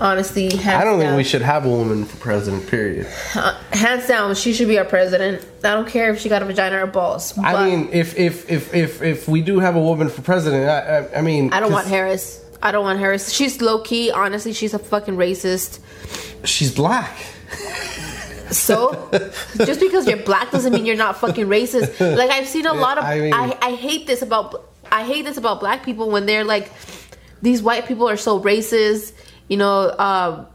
[0.00, 2.66] Honestly, hands I don't think we should have a woman for president.
[2.68, 3.06] Period.
[3.36, 5.46] Uh, hands down, she should be our president.
[5.62, 7.38] I don't care if she got a vagina or balls.
[7.38, 10.98] I mean, if if if if if we do have a woman for president, I
[10.98, 12.44] I, I mean, I don't want Harris.
[12.60, 13.30] I don't want Harris.
[13.30, 14.10] She's low key.
[14.10, 15.78] Honestly, she's a fucking racist.
[16.44, 17.16] She's black.
[18.54, 19.08] So,
[19.64, 21.98] just because you're black doesn't mean you're not fucking racist.
[22.16, 23.04] Like I've seen a lot of.
[23.04, 24.64] I I, mean- I, hate this about.
[24.90, 26.70] I hate this about black people when they're like,
[27.42, 29.12] these white people are so racist.
[29.48, 30.46] You know, um,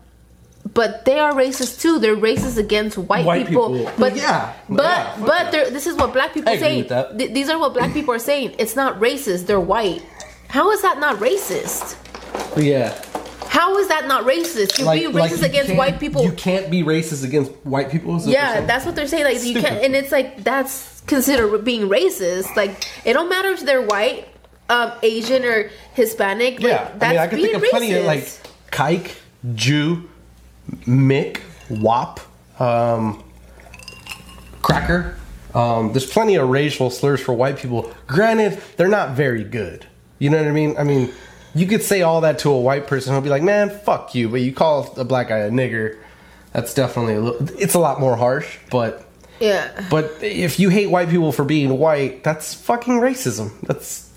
[0.74, 2.00] but they are racist too.
[2.00, 3.76] They're racist against white, White people.
[3.78, 3.92] people.
[3.98, 4.54] But Yeah.
[4.70, 5.70] but Yeah, but yeah.
[5.70, 6.84] this is what black people say.
[6.84, 8.56] Th- these are what black people are saying.
[8.60, 9.46] It's not racist.
[9.48, 10.02] They're white.
[10.48, 11.96] How is that not racist?
[12.58, 12.94] Yeah.
[13.50, 14.78] How is that not racist?
[14.78, 16.24] You're being racist you against white people.
[16.24, 18.22] You can't be racist against white people.
[18.22, 19.24] Yeah, that's what they're saying.
[19.24, 22.56] Like you can't, and it's like that's considered being racist.
[22.56, 24.28] Like it don't matter if they're white,
[24.70, 26.60] um, Asian, or Hispanic.
[26.60, 26.92] Like, yeah.
[26.96, 28.30] that's I mean, I being think of plenty of like
[28.72, 29.16] kike,
[29.56, 30.08] Jew,
[30.86, 32.20] Mick, Wop,
[32.62, 33.24] um,
[34.62, 35.18] Cracker.
[35.56, 37.92] Um, there's plenty of racial slurs for white people.
[38.06, 39.88] Granted, they're not very good.
[40.20, 40.76] You know what I mean?
[40.78, 41.12] I mean,
[41.60, 44.30] you could say all that to a white person who'll be like, "Man, fuck you,"
[44.30, 45.98] but you call a black guy a nigger.
[46.54, 47.60] That's definitely a little.
[47.60, 49.06] It's a lot more harsh, but
[49.40, 53.52] Yeah, But if you hate white people for being white, that's fucking racism.
[53.62, 54.10] That's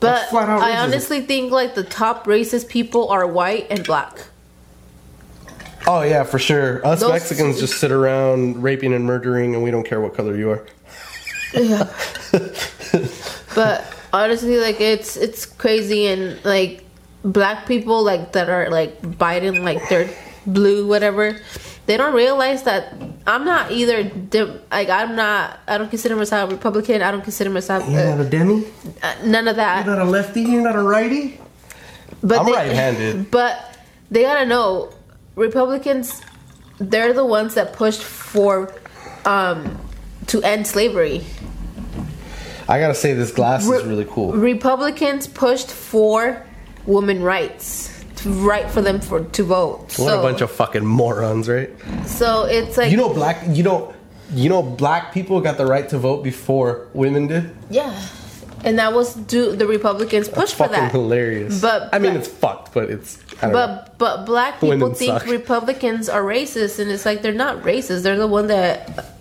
[0.00, 0.82] but That's I racism.
[0.84, 4.18] honestly think like the top racist people are white and black.
[5.86, 6.86] Oh yeah, for sure.
[6.86, 10.36] Us Those- Mexicans just sit around raping and murdering, and we don't care what color
[10.36, 10.66] you are.
[11.54, 11.88] Yeah.
[13.54, 16.84] but honestly, like it's it's crazy and like
[17.32, 20.10] black people like that are like Biden, like they're
[20.46, 21.38] blue, whatever.
[21.86, 22.92] They don't realize that
[23.26, 24.02] I'm not either.
[24.04, 25.58] Dem- like I'm not.
[25.66, 27.02] I don't consider myself a Republican.
[27.02, 28.66] I don't consider myself You're not a demi.
[29.02, 29.86] uh, none of that.
[29.86, 30.42] You're not a lefty.
[30.42, 31.40] You're not a righty.
[32.22, 33.30] But I'm they, right-handed.
[33.30, 33.78] But
[34.10, 34.92] they gotta know,
[35.36, 36.20] Republicans,
[36.78, 38.74] they're the ones that pushed for
[39.24, 39.78] um,
[40.26, 41.24] to end slavery.
[42.68, 44.32] I gotta say, this glass is really cool.
[44.32, 46.44] Republicans pushed for
[46.88, 49.80] women rights, right for them for to vote.
[49.80, 51.70] What so, a bunch of fucking morons, right?
[52.06, 53.44] so it's like You know, black.
[53.48, 53.94] You know,
[54.32, 57.54] you know, black people got the right to vote before women did.
[57.70, 57.94] yeah,
[58.64, 60.92] and that was do the Republicans pushed for fucking that.
[60.92, 61.60] hilarious.
[61.60, 63.18] But I mean, but- it's fucked, but it's.
[63.40, 63.58] I don't know.
[63.58, 65.30] But but black people Women think suck.
[65.30, 68.02] Republicans are racist, and it's like they're not racist.
[68.02, 69.14] They're the one that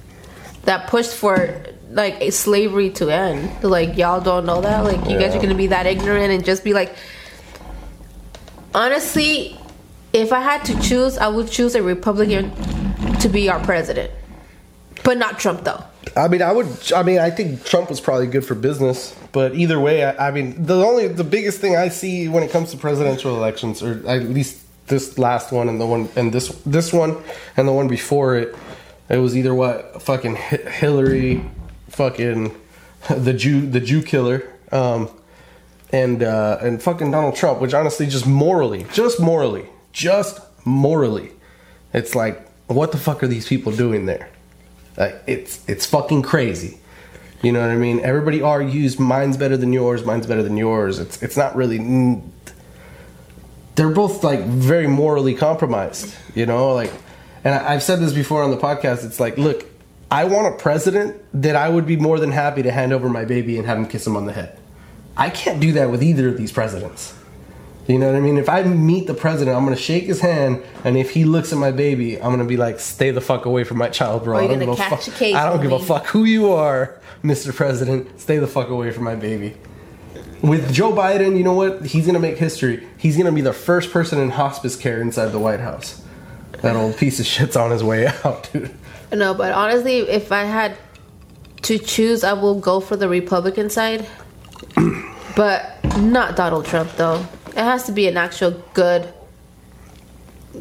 [0.63, 3.63] that pushed for like a slavery to end.
[3.63, 4.83] Like y'all don't know that.
[4.83, 6.95] Like you guys are gonna be that ignorant and just be like.
[8.77, 9.57] Honestly,
[10.13, 12.51] if I had to choose, I would choose a Republican
[13.21, 14.11] to be our president,
[15.03, 15.83] but not Trump though.
[16.15, 16.67] I mean, I would.
[16.95, 20.31] I mean, I think Trump was probably good for business, but either way, I, I
[20.31, 24.07] mean, the only the biggest thing I see when it comes to presidential elections, or
[24.07, 27.17] at least this last one and the one and this this one
[27.57, 28.55] and the one before it,
[29.09, 31.43] it was either what fucking Hillary,
[31.89, 32.55] fucking
[33.09, 35.09] the Jew the Jew killer, um,
[35.91, 41.31] and uh, and fucking Donald Trump, which honestly, just morally, just morally, just morally,
[41.93, 44.29] it's like, what the fuck are these people doing there?
[44.97, 46.79] Like it's it's fucking crazy.
[47.43, 47.99] You know what I mean?
[47.99, 50.99] Everybody argues mine's better than yours, mine's better than yours.
[50.99, 52.21] It's it's not really.
[53.75, 56.13] They're both like very morally compromised.
[56.33, 56.91] You know, like,
[57.43, 59.05] and I've said this before on the podcast.
[59.05, 59.65] It's like, look,
[60.09, 63.23] I want a president that I would be more than happy to hand over my
[63.23, 64.57] baby and have him kiss him on the head.
[65.17, 67.13] I can't do that with either of these presidents.
[67.87, 68.37] You know what I mean?
[68.37, 71.57] If I meet the president, I'm gonna shake his hand, and if he looks at
[71.57, 74.37] my baby, I'm gonna be like, "Stay the fuck away from my child, bro." Or
[74.41, 75.07] I don't gonna give a fuck.
[75.07, 77.55] a case, I don't give a fuck who you are, Mr.
[77.55, 78.19] President.
[78.19, 79.55] Stay the fuck away from my baby.
[80.41, 81.85] With Joe Biden, you know what?
[81.85, 82.85] He's gonna make history.
[82.97, 86.01] He's gonna be the first person in hospice care inside the White House.
[86.61, 88.71] That old piece of shit's on his way out, dude.
[89.13, 90.77] No, but honestly, if I had
[91.63, 94.05] to choose, I will go for the Republican side.
[95.35, 97.25] But not Donald Trump, though.
[97.49, 99.11] It has to be an actual good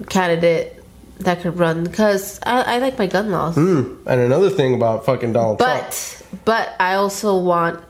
[0.09, 0.83] candidate
[1.21, 3.55] that could run because I, I like my gun laws.
[3.55, 3.95] Hmm.
[4.07, 5.83] And another thing about fucking Donald Trump.
[5.83, 7.83] But but I also want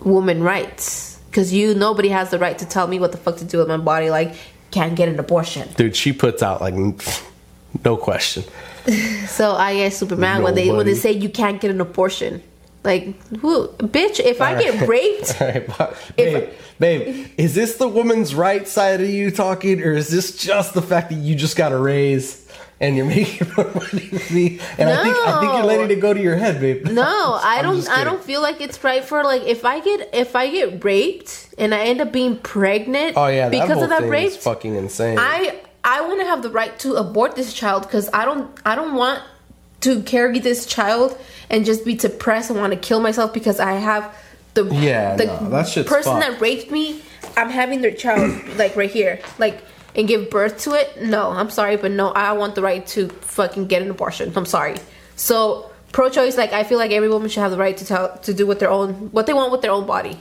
[0.00, 3.44] woman rights because you nobody has the right to tell me what the fuck to
[3.44, 4.10] do with my body.
[4.10, 4.34] Like
[4.70, 5.68] can't get an abortion.
[5.76, 6.74] Dude, she puts out like
[7.84, 8.44] no question.
[9.26, 12.42] So I get super mad when they when they say you can't get an abortion.
[12.88, 14.18] Like, who, bitch?
[14.18, 15.66] If I get raped, All right,
[16.16, 16.48] babe,
[16.78, 20.80] babe, is this the woman's right side of you talking, or is this just the
[20.80, 22.48] fact that you just got a raise
[22.80, 24.58] and you're making more money than me?
[24.78, 25.66] And I think I think you're No.
[25.66, 26.86] letting it go to your head, babe.
[26.86, 27.02] no,
[27.42, 27.88] I I'm don't.
[27.90, 31.48] I don't feel like it's right for like if I get if I get raped
[31.58, 33.18] and I end up being pregnant.
[33.18, 34.32] Oh yeah, because of that rape.
[34.32, 35.18] fucking insane.
[35.20, 38.74] I I want to have the right to abort this child because I don't I
[38.74, 39.22] don't want
[39.80, 41.16] to carry this child
[41.50, 44.14] and just be depressed and want to kill myself because I have
[44.54, 46.20] the Yeah, the no, that person fucked.
[46.20, 47.02] that raped me.
[47.36, 49.62] I'm having their child like right here like
[49.94, 51.02] and give birth to it.
[51.02, 54.32] No, I'm sorry, but no, I want the right to fucking get an abortion.
[54.36, 54.76] I'm sorry.
[55.16, 58.34] So pro-choice, like I feel like every woman should have the right to tell to
[58.34, 60.18] do with their own what they want with their own body,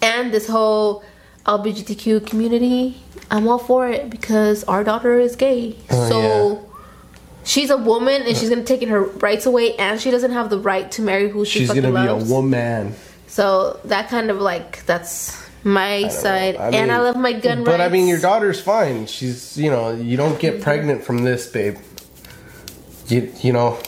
[0.00, 1.04] and this whole
[1.46, 5.76] LGBTQ community, I'm all for it because our daughter is gay.
[5.90, 6.70] Oh, so
[7.44, 10.58] she's a woman and she's gonna take her rights away, and she doesn't have the
[10.58, 12.30] right to marry who she She's fucking gonna be loves.
[12.30, 12.94] a woman.
[13.26, 17.80] So that kind of like that's my side, I and I love my gun But
[17.80, 19.06] I mean, your daughter's fine.
[19.06, 20.62] She's, you know, you don't get mm-hmm.
[20.62, 21.78] pregnant from this, babe.
[23.08, 23.78] You, you know,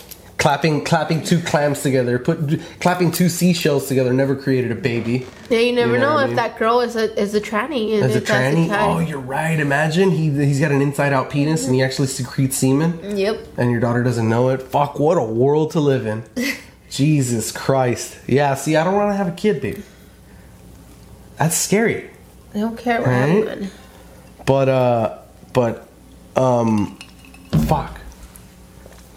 [0.46, 5.26] clapping, clapping two clams together, put clapping two seashells together, never created a baby.
[5.50, 6.36] Yeah, you never You know know, what I if mean?
[6.36, 8.00] that girl is a is a tranny.
[8.00, 9.58] As a tranny, oh, you're right.
[9.58, 13.58] Imagine he he's got an inside out penis and he actually secretes semen, Yep.
[13.58, 14.62] and your daughter doesn't know it.
[14.62, 16.22] Fuck, what a world to live in.
[16.90, 18.16] Jesus Christ.
[18.28, 18.54] Yeah.
[18.54, 19.82] See, I don't want to have a kid, baby.
[21.38, 22.08] That's scary.
[22.54, 23.44] I don't care what Right?
[23.48, 23.70] happened.
[24.46, 25.18] But uh
[25.52, 25.88] but
[26.36, 26.96] um
[27.66, 27.95] fuck.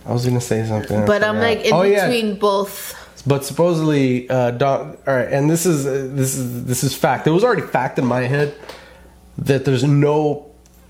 [0.09, 1.05] I was gonna say something.
[1.05, 2.07] But I'm like in Oh, yeah.
[2.09, 2.95] between both.
[3.27, 4.97] But supposedly, uh, Don.
[5.05, 7.27] All right, and this is uh, this is this is fact.
[7.27, 8.55] It was already fact in my head
[9.37, 10.49] that there's no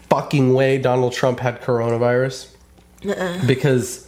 [0.09, 2.47] fucking way Donald Trump had coronavirus.
[3.47, 4.07] Because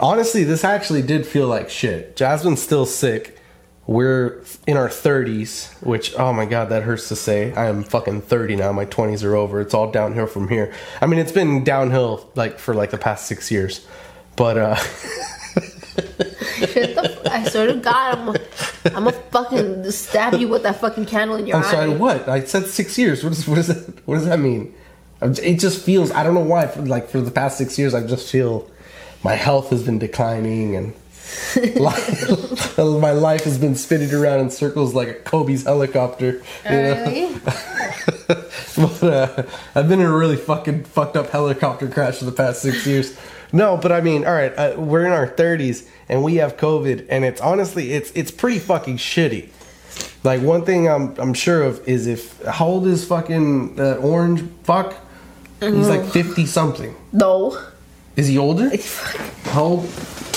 [0.00, 2.16] honestly, this actually did feel like shit.
[2.16, 3.38] Jasmine's still sick.
[3.86, 7.52] We're in our 30s, which, oh my god, that hurts to say.
[7.54, 8.70] I am fucking 30 now.
[8.72, 9.60] My 20s are over.
[9.60, 10.72] It's all downhill from here.
[11.00, 13.84] I mean, it's been downhill like for like the past six years.
[14.36, 14.94] But, uh, Shit
[16.94, 18.28] the f- I swear to God, I'm
[18.96, 21.70] I'm gonna fucking stab you with that fucking candle in your I'm eye.
[21.70, 22.28] sorry, what?
[22.28, 23.24] I said six years.
[23.24, 24.74] What, is, what, is that, what does that mean?
[25.20, 27.94] I'm- It just feels, I don't know why, for, like for the past six years,
[27.94, 28.68] I just feel
[29.24, 30.92] my health has been declining and
[31.76, 36.42] life, my life has been spinning around in circles like a Kobe's helicopter.
[36.64, 37.04] You know?
[37.06, 37.40] Really?
[38.76, 39.42] but uh,
[39.74, 43.16] I've been in a really fucking fucked up helicopter crash for the past six years.
[43.52, 47.06] No, but I mean, all right, uh, we're in our 30s and we have COVID,
[47.10, 49.48] and it's honestly, it's it's pretty fucking shitty.
[50.24, 54.48] Like one thing I'm I'm sure of is if how old is fucking that orange
[54.62, 54.94] fuck?
[55.60, 56.10] He's like mm-hmm.
[56.10, 56.96] 50 something.
[57.12, 57.56] No.
[58.16, 58.70] Is he older?
[59.44, 59.90] How old?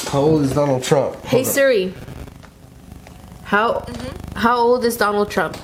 [0.08, 1.16] How old is Donald Trump?
[1.24, 1.54] Hey Hold up.
[1.54, 1.94] Siri.
[3.44, 4.40] How mm-hmm.
[4.40, 5.58] how old is Donald Trump?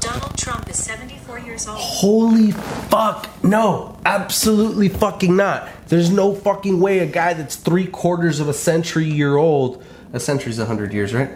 [0.00, 1.13] Donald Trump is 74
[1.54, 1.78] years old.
[1.78, 3.28] Holy fuck.
[3.44, 5.68] No, absolutely fucking not.
[5.86, 10.20] There's no fucking way a guy that's three quarters of a century year old, a
[10.20, 11.30] century's a hundred years, right?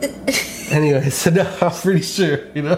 [0.70, 2.76] anyway, so no, I'm pretty sure, you know?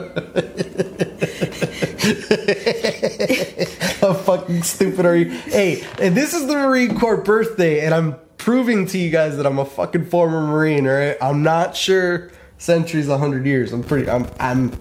[4.01, 5.31] How fucking stupid are you?
[5.31, 9.47] Hey, and this is the Marine Corps birthday, and I'm proving to you guys that
[9.47, 11.17] I'm a fucking former Marine, alright?
[11.21, 13.73] I'm not sure century's a hundred years.
[13.73, 14.73] I'm pretty, I'm, I'm,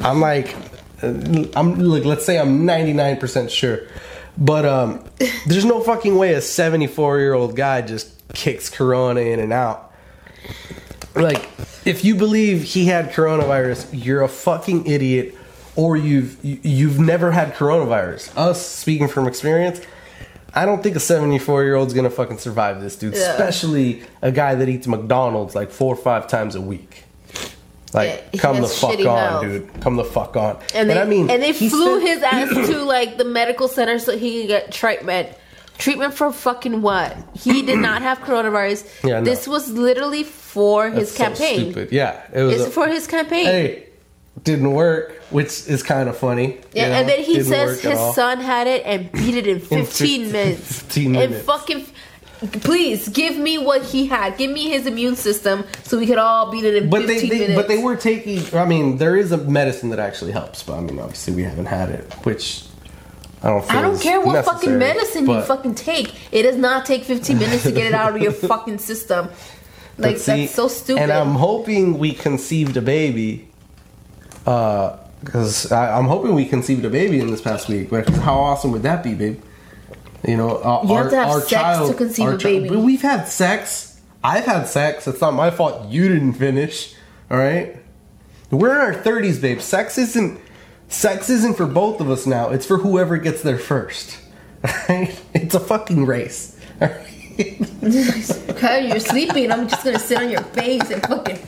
[0.00, 0.54] I'm like,
[1.02, 3.80] I'm like, Let's say I'm 99 percent sure,
[4.36, 5.04] but um,
[5.46, 9.92] there's no fucking way a 74 year old guy just kicks Corona in and out.
[11.14, 11.48] Like,
[11.84, 15.34] if you believe he had coronavirus, you're a fucking idiot,
[15.74, 18.36] or you've you- you've never had coronavirus.
[18.36, 19.80] Us speaking from experience.
[20.54, 23.14] I don't think a 74 year old's gonna fucking survive this, dude.
[23.14, 23.30] Yeah.
[23.32, 27.04] Especially a guy that eats McDonald's like four or five times a week.
[27.94, 29.42] Like, Yeah, come the fuck on, health.
[29.42, 29.80] dude.
[29.80, 30.58] Come the fuck on.
[30.74, 33.98] And they I mean, and they flew spent- his ass to like the medical center
[33.98, 35.28] so he could get treatment.
[35.78, 37.16] Treatment for fucking what?
[37.34, 38.86] He did not have coronavirus.
[39.04, 39.24] Yeah, no.
[39.24, 41.72] This was literally for his That's so campaign.
[41.72, 41.92] stupid.
[41.92, 42.54] Yeah, it was.
[42.56, 43.46] it's a- for his campaign.
[43.46, 43.84] hey,
[44.44, 46.58] didn't work, which is kind of funny.
[46.72, 46.94] Yeah, you know?
[46.96, 50.32] and then he Didn't says his son had it and beat it in 15 15
[50.32, 50.60] minutes.
[50.82, 51.46] 15 And minutes.
[51.46, 51.86] fucking,
[52.62, 54.36] please give me what he had.
[54.36, 57.28] Give me his immune system so we could all beat it in But 15 they,
[57.28, 57.56] they minutes.
[57.60, 58.42] but they were taking.
[58.56, 61.66] I mean, there is a medicine that actually helps, but I mean, obviously we haven't
[61.66, 62.64] had it, which
[63.42, 63.70] I don't.
[63.70, 66.14] I don't care what fucking medicine you fucking take.
[66.32, 69.28] It does not take 15 minutes to get it out of your fucking system.
[69.96, 71.02] Like see, that's so stupid.
[71.02, 73.48] And I'm hoping we conceived a baby.
[74.46, 77.90] Uh, because I'm hoping we conceived a baby in this past week.
[77.90, 79.42] But how awesome would that be, babe?
[80.26, 82.38] You know, uh, You have our, to have our sex child to conceive our a
[82.38, 82.68] chi- baby.
[82.70, 84.00] but we've had sex.
[84.24, 85.06] I've had sex.
[85.06, 85.88] It's not my fault.
[85.88, 86.94] You didn't finish.
[87.30, 87.76] All right.
[88.50, 89.60] We're in our 30s, babe.
[89.60, 90.40] Sex isn't
[90.88, 92.48] sex isn't for both of us now.
[92.50, 94.18] It's for whoever gets there first.
[94.88, 95.20] Right?
[95.34, 96.58] It's a fucking race.
[96.80, 97.04] All right?
[98.50, 99.52] okay, you're sleeping.
[99.52, 101.38] I'm just gonna sit on your face and fucking.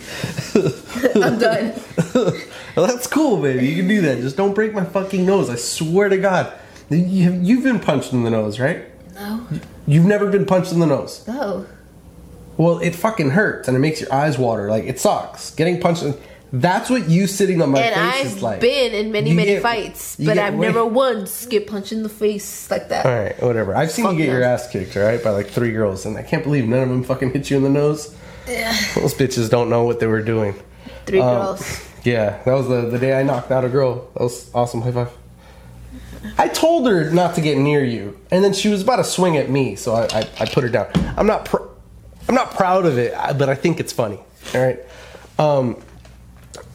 [1.24, 1.72] I'm done.
[2.76, 3.66] well, that's cool, baby.
[3.66, 4.18] You can do that.
[4.20, 5.50] Just don't break my fucking nose.
[5.50, 6.52] I swear to God.
[6.90, 8.84] You- You've been punched in the nose, right?
[9.14, 9.46] No,
[9.86, 11.24] You've never been punched in the nose.
[11.26, 11.66] no.
[12.56, 14.68] Well, it fucking hurts and it makes your eyes water.
[14.68, 15.50] Like it sucks.
[15.54, 16.02] Getting punched.
[16.02, 16.14] In,
[16.52, 18.60] that's what you sitting on my And face I've is like.
[18.60, 22.02] been in many, You many get- fights, but I've way- never once get punched in
[22.02, 23.06] the face like that.
[23.06, 23.74] All right, whatever.
[23.74, 26.18] I've seen Fuck you get your ass kicked, all right, by like three girls, and
[26.18, 28.14] I can't believe none of them fucking hit you in the nose.
[28.48, 28.72] Yeah.
[28.96, 30.54] Those bitches don't know what they were doing.
[31.06, 31.80] Three Um, girls.
[32.04, 34.08] Yeah, that was the, the day I knocked out a girl.
[34.14, 34.82] That was awesome.
[34.82, 35.10] High five.
[36.38, 39.36] I told her not to get near you, and then she was about to swing
[39.36, 40.90] at me, so I, I, I put her down.
[41.16, 41.68] I'm not pr-
[42.28, 44.20] I'm not proud of it, but I think it's funny.
[44.54, 44.78] All right,
[45.38, 45.82] um,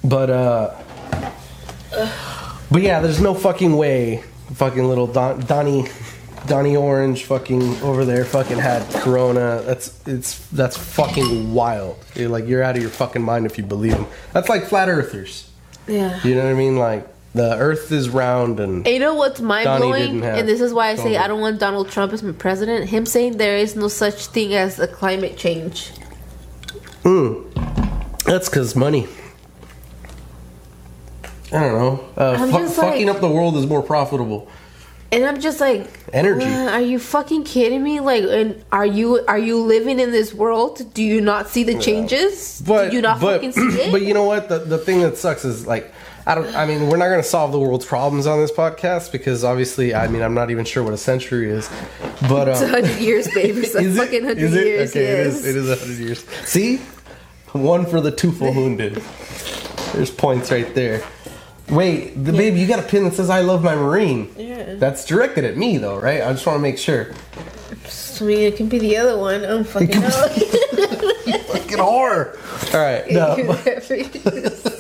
[0.04, 0.76] but uh,
[2.72, 5.88] but yeah, there's no fucking way, fucking little Don, Donnie.
[6.48, 9.64] Donnie Orange fucking over there fucking had corona.
[9.66, 11.98] That's it's that's fucking wild.
[12.14, 14.06] You're like you're out of your fucking mind if you believe him.
[14.32, 15.50] That's like flat earthers.
[15.88, 16.22] Yeah.
[16.24, 16.78] You know what I mean?
[16.78, 20.24] Like the Earth is round, and you know what's mind blowing?
[20.24, 21.20] And this is why I say COVID.
[21.20, 22.90] I don't want Donald Trump as my president.
[22.90, 25.92] Him saying there is no such thing as a climate change.
[28.26, 29.08] that's because money.
[31.52, 32.06] I don't know.
[32.16, 34.48] Uh, fu- just fucking up the world is more profitable.
[35.12, 36.46] And I'm just like Energy.
[36.46, 38.00] "Uh, are you fucking kidding me?
[38.00, 40.94] Like, and are you are you living in this world?
[40.94, 42.62] Do you not see the changes?
[42.66, 43.92] But Do you not but, fucking see it?
[43.92, 44.48] But you know what?
[44.50, 45.94] The the thing that sucks is like
[46.28, 46.56] I don't.
[46.56, 49.94] I mean, we're not going to solve the world's problems on this podcast because obviously,
[49.94, 51.70] I mean, I'm not even sure what a century is.
[52.28, 53.60] But It's um, 100 years, baby.
[53.62, 54.38] It's is fucking it?
[54.38, 54.66] 100 Is it?
[54.66, 54.90] years.
[54.92, 55.44] Okay, yes.
[55.46, 55.46] it is.
[55.46, 56.26] It is 100 years.
[56.50, 56.78] See,
[57.52, 58.96] one for the two full wounded.
[59.94, 61.04] There's points right there.
[61.70, 64.76] Wait, the babe, you got a pin that says "I love my marine." Yeah.
[64.76, 66.22] That's directed at me, though, right?
[66.22, 67.14] I just want to make sure.
[68.20, 69.44] I mean, it can be the other one.
[69.44, 70.02] I don't fucking.
[71.46, 72.38] Fucking horror.
[72.74, 73.36] All right, no.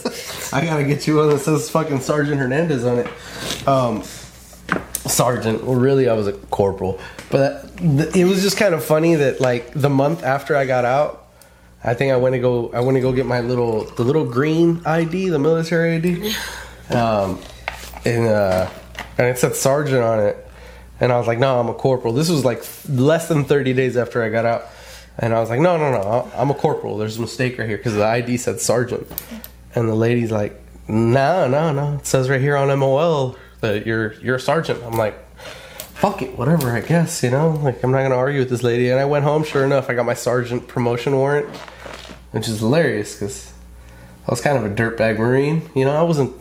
[0.56, 3.68] I gotta get you one that says fucking Sergeant Hernandez on it.
[3.68, 4.04] Um,
[5.06, 5.66] Sergeant.
[5.66, 6.98] Well, really, I was a corporal,
[7.30, 10.86] but th- it was just kind of funny that like the month after I got
[10.86, 11.28] out,
[11.84, 12.72] I think I went to go.
[12.72, 16.34] I went to go get my little the little green ID, the military ID,
[16.90, 17.42] um,
[18.06, 18.70] and uh,
[19.18, 20.48] and it said Sergeant on it,
[21.02, 22.14] and I was like, no, I'm a corporal.
[22.14, 24.68] This was like less than 30 days after I got out.
[25.18, 26.98] And I was like, no, no, no, I'm a corporal.
[26.98, 29.08] There's a mistake right here because the ID said sergeant.
[29.76, 31.96] And the lady's like, no, no, no.
[31.96, 34.82] It says right here on MOL that you're you're a sergeant.
[34.84, 35.18] I'm like,
[35.96, 37.52] fuck it, whatever, I guess, you know?
[37.52, 38.90] Like, I'm not to argue with this lady.
[38.90, 41.48] And I went home, sure enough, I got my sergeant promotion warrant,
[42.32, 43.54] which is hilarious because
[44.28, 45.70] I was kind of a dirtbag Marine.
[45.76, 46.34] You know, I wasn't.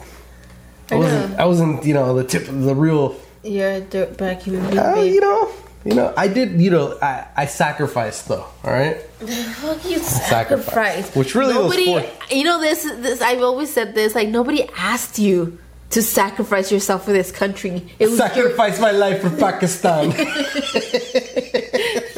[0.91, 1.41] I I wasn't.
[1.41, 1.85] I wasn't.
[1.85, 5.51] You know, the tip of the real You're a dirtbag human being, uh, you know,
[5.85, 6.61] you know, I did.
[6.61, 8.47] You know, I, I sacrificed though.
[8.65, 11.15] All right, Fuck you, Sacrifice.
[11.15, 11.87] Which really was nobody.
[12.09, 12.83] for- You know this.
[12.85, 14.15] This I've always said this.
[14.15, 15.59] Like nobody asked you
[15.91, 17.83] to sacrifice yourself for this country.
[17.99, 20.13] It was sacrifice my life for Pakistan.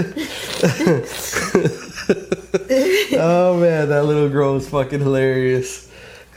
[3.14, 5.90] oh man, that little girl was fucking hilarious.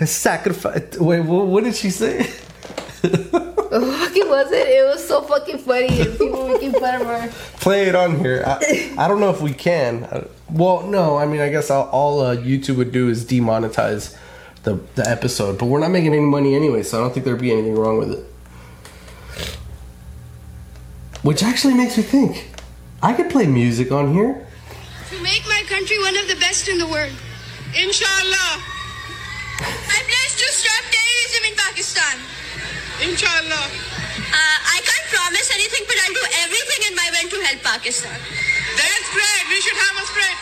[0.05, 0.99] Sacrifice.
[0.99, 2.29] Wait, what, what did she say?
[3.03, 4.69] Fucking was it?
[4.69, 7.29] It was so fucking funny, and people making fun of her.
[7.61, 8.43] Play it on here.
[8.47, 10.05] I, I don't know if we can.
[10.05, 11.17] Uh, Well, no.
[11.17, 14.17] I mean, I guess all, all uh, YouTube would do is demonetize
[14.65, 17.41] the the episode, but we're not making any money anyway, so I don't think there'd
[17.41, 18.25] be anything wrong with it.
[21.23, 22.51] Which actually makes me think.
[23.03, 24.47] I could play music on here.
[25.11, 27.13] To make my country one of the best in the world.
[27.75, 28.63] Inshallah.
[29.63, 32.17] I pledge to stop terrorism in Pakistan.
[33.03, 33.67] Inshallah.
[33.67, 38.15] Uh, I can't promise anything, but I'll do everything in my way to help Pakistan.
[38.79, 39.43] Then spread.
[39.51, 40.37] We should have a spread.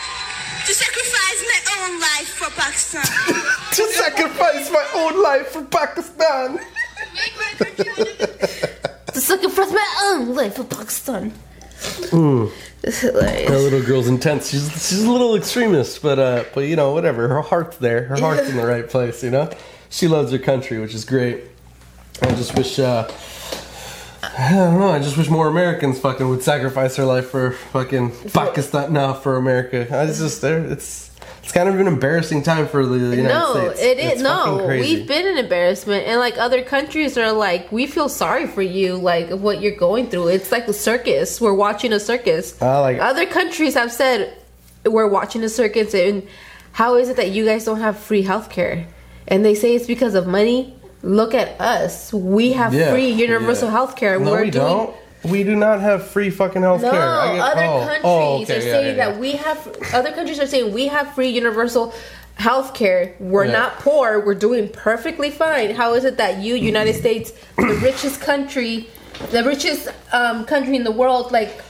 [0.67, 3.01] To sacrifice my own life for Pakistan.
[3.77, 6.59] to sacrifice my own life for Pakistan.
[7.17, 11.33] make my country one of the To sacrifice my own life for Pakistan.
[12.83, 13.49] It's hilarious.
[13.49, 14.49] That little girl's intense.
[14.49, 17.27] She's she's a little extremist, but uh, but you know whatever.
[17.27, 18.05] Her heart's there.
[18.05, 19.23] Her heart's in the right place.
[19.23, 19.51] You know,
[19.89, 21.50] she loves her country, which is great.
[22.21, 22.79] I just wish.
[22.79, 23.09] Uh,
[24.23, 24.89] I don't know.
[24.89, 28.93] I just wish more Americans fucking would sacrifice their life for fucking Pakistan.
[28.93, 29.87] No, for America.
[29.91, 30.59] I it's just there.
[30.59, 31.09] It's
[31.43, 33.81] it's kind of an embarrassing time for the United no, States.
[33.81, 34.67] it is It's no.
[34.67, 38.95] We've been an embarrassment, and like other countries are like, we feel sorry for you,
[38.95, 40.27] like what you're going through.
[40.27, 41.41] It's like a circus.
[41.41, 42.61] We're watching a circus.
[42.61, 44.37] I like- other countries have said
[44.85, 46.27] we're watching a circus, and
[46.73, 48.85] how is it that you guys don't have free healthcare?
[49.27, 50.75] And they say it's because of money.
[51.03, 52.13] Look at us.
[52.13, 53.75] We have Yeah, free universal yeah.
[53.75, 54.21] healthcare.
[54.21, 54.95] No, we're we doing don't.
[55.23, 56.91] We do not have free fucking health care.
[56.91, 59.77] Get- other oh, countries oh, okay, are yeah, saying that we have.
[59.93, 61.93] Other countries are saying we have free universal
[62.35, 63.15] health care.
[63.19, 64.19] We're not poor.
[64.25, 65.75] We're doing perfectly fine.
[65.75, 68.87] How is it that you, United States, the richest country,
[69.29, 71.61] the richest um, country in the world, like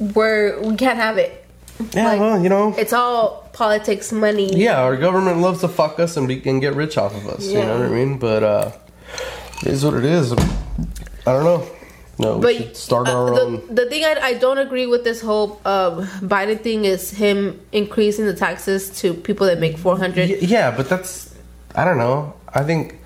[0.00, 1.45] we're we can't have it?
[1.92, 2.74] Yeah, like, well, you know.
[2.76, 4.54] It's all politics, money.
[4.56, 7.46] Yeah, our government loves to fuck us and, be, and get rich off of us.
[7.46, 8.18] You know what I mean?
[8.18, 8.72] But uh,
[9.62, 10.32] it is what it is.
[10.32, 11.66] I don't know.
[12.18, 13.74] No, we But should start uh, our the, own.
[13.74, 18.24] the thing I, I don't agree with this whole um, Biden thing is him increasing
[18.24, 20.30] the taxes to people that make four hundred.
[20.30, 21.34] Y- Yeah, but that's.
[21.74, 22.32] I don't know.
[22.54, 22.98] I think.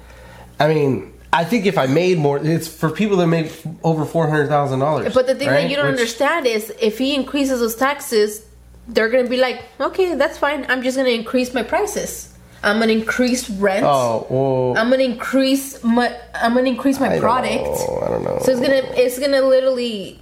[0.61, 3.51] I mean, I think if I made more, it's for people that make
[3.83, 5.13] over four hundred thousand dollars.
[5.13, 8.47] But the thing that you don't understand is if he increases those taxes,
[8.89, 10.67] they're gonna be like, okay, that's fine.
[10.69, 12.35] I'm just gonna increase my prices.
[12.63, 13.85] I'm gonna increase rent.
[13.87, 14.79] Oh well.
[14.79, 16.15] I'm gonna increase my.
[16.35, 17.65] I'm gonna increase my I don't product.
[17.65, 18.39] know, I don't know.
[18.43, 18.83] So it's gonna.
[18.97, 20.21] It's gonna literally.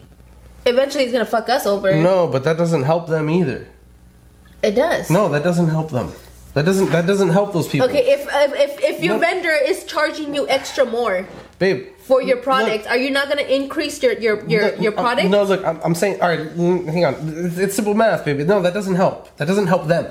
[0.66, 1.94] Eventually, it's gonna fuck us over.
[1.94, 3.66] No, but that doesn't help them either.
[4.62, 5.10] It does.
[5.10, 6.12] No, that doesn't help them.
[6.54, 6.90] That doesn't.
[6.90, 7.88] That doesn't help those people.
[7.88, 9.20] Okay, if if if, if your No.
[9.20, 11.26] vendor is charging you extra more
[11.58, 11.86] babe.
[11.98, 15.28] for your look- product, are you not gonna increase your your your, Look, your product?
[15.28, 17.14] No, look, I'm, I'm saying, all right, hang on.
[17.46, 18.44] It's, it's simple math, baby.
[18.44, 19.36] No, that doesn't help.
[19.36, 20.06] That doesn't help them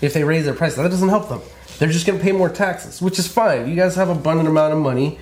[0.00, 0.76] if they raise their prices.
[0.78, 1.40] That doesn't help them.
[1.78, 3.68] They're just going to pay more taxes, which is fine.
[3.68, 5.18] You guys have abundant amount of money.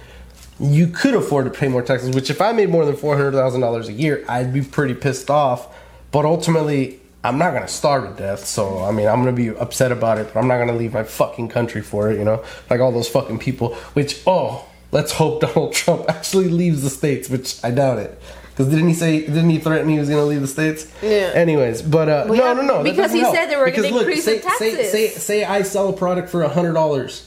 [0.58, 2.14] You could afford to pay more taxes.
[2.14, 4.94] Which, if I made more than four hundred thousand dollars a year, I'd be pretty
[4.94, 5.74] pissed off.
[6.10, 8.44] But ultimately, I'm not gonna starve to death.
[8.44, 11.04] So I mean, I'm gonna be upset about it, but I'm not gonna leave my
[11.04, 12.18] fucking country for it.
[12.18, 13.74] You know, like all those fucking people.
[13.94, 18.20] Which oh, let's hope Donald Trump actually leaves the states, which I doubt it.
[18.50, 19.20] Because didn't he say?
[19.20, 20.86] Didn't he threaten he was gonna leave the states?
[21.02, 21.32] Yeah.
[21.34, 22.82] Anyways, but uh, Well, no, yeah, no, no.
[22.82, 23.34] that because he help.
[23.34, 24.90] said they were gonna increase say, the taxes.
[24.92, 27.26] say, say I sell a product for a hundred dollars.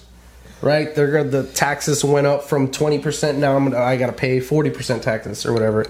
[0.62, 3.38] Right, they're gonna, the taxes went up from twenty percent.
[3.40, 5.86] Now I'm gonna, I gotta pay forty percent taxes or whatever.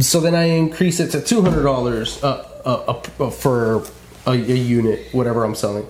[0.00, 3.82] So then I increase it to two hundred dollars uh, uh, uh, for
[4.26, 5.86] a, a unit, whatever I'm selling.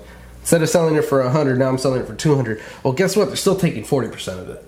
[0.49, 2.63] Instead of selling it for a hundred, now I'm selling it for two hundred.
[2.83, 3.27] Well, guess what?
[3.27, 4.67] They're still taking forty percent of it.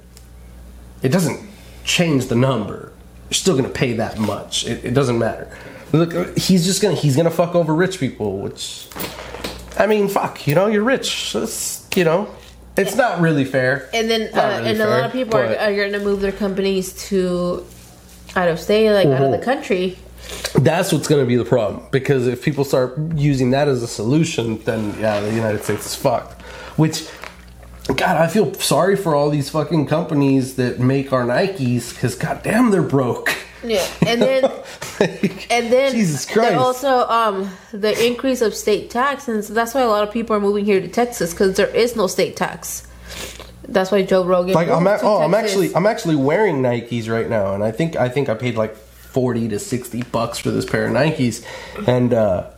[1.03, 1.41] It doesn't
[1.85, 2.93] change the number.
[3.31, 4.67] You're still gonna pay that much.
[4.67, 5.57] It, it doesn't matter.
[5.91, 8.89] Look, he's just gonna he's gonna fuck over rich people, which
[9.79, 10.47] I mean, fuck.
[10.47, 11.35] You know, you're rich.
[11.35, 12.29] It's, you know,
[12.77, 13.89] it's not really fair.
[13.95, 16.31] And then, uh, really and a lot of people are, are going to move their
[16.31, 17.65] companies to
[18.37, 19.97] out of state, like out of the country.
[20.55, 23.89] That's what's going to be the problem because if people start using that as a
[23.89, 26.41] solution, then yeah, the United States is fucked.
[26.77, 27.09] Which,
[27.87, 32.71] God, I feel sorry for all these fucking companies that make our Nikes because goddamn,
[32.71, 33.35] they're broke.
[33.63, 34.43] Yeah, and then
[34.99, 36.55] Like, and then Jesus Christ.
[36.57, 40.35] also um the increase of state tax, and so that's why a lot of people
[40.37, 42.87] are moving here to Texas because there is no state tax.
[43.69, 44.55] That's why Joe Rogan.
[44.55, 47.71] like I'm, moved a- oh, I'm actually, I'm actually wearing Nikes right now, and I
[47.71, 48.75] think, I think I paid like
[49.13, 51.45] forty to sixty bucks for this pair of Nikes,
[51.87, 52.51] and uh,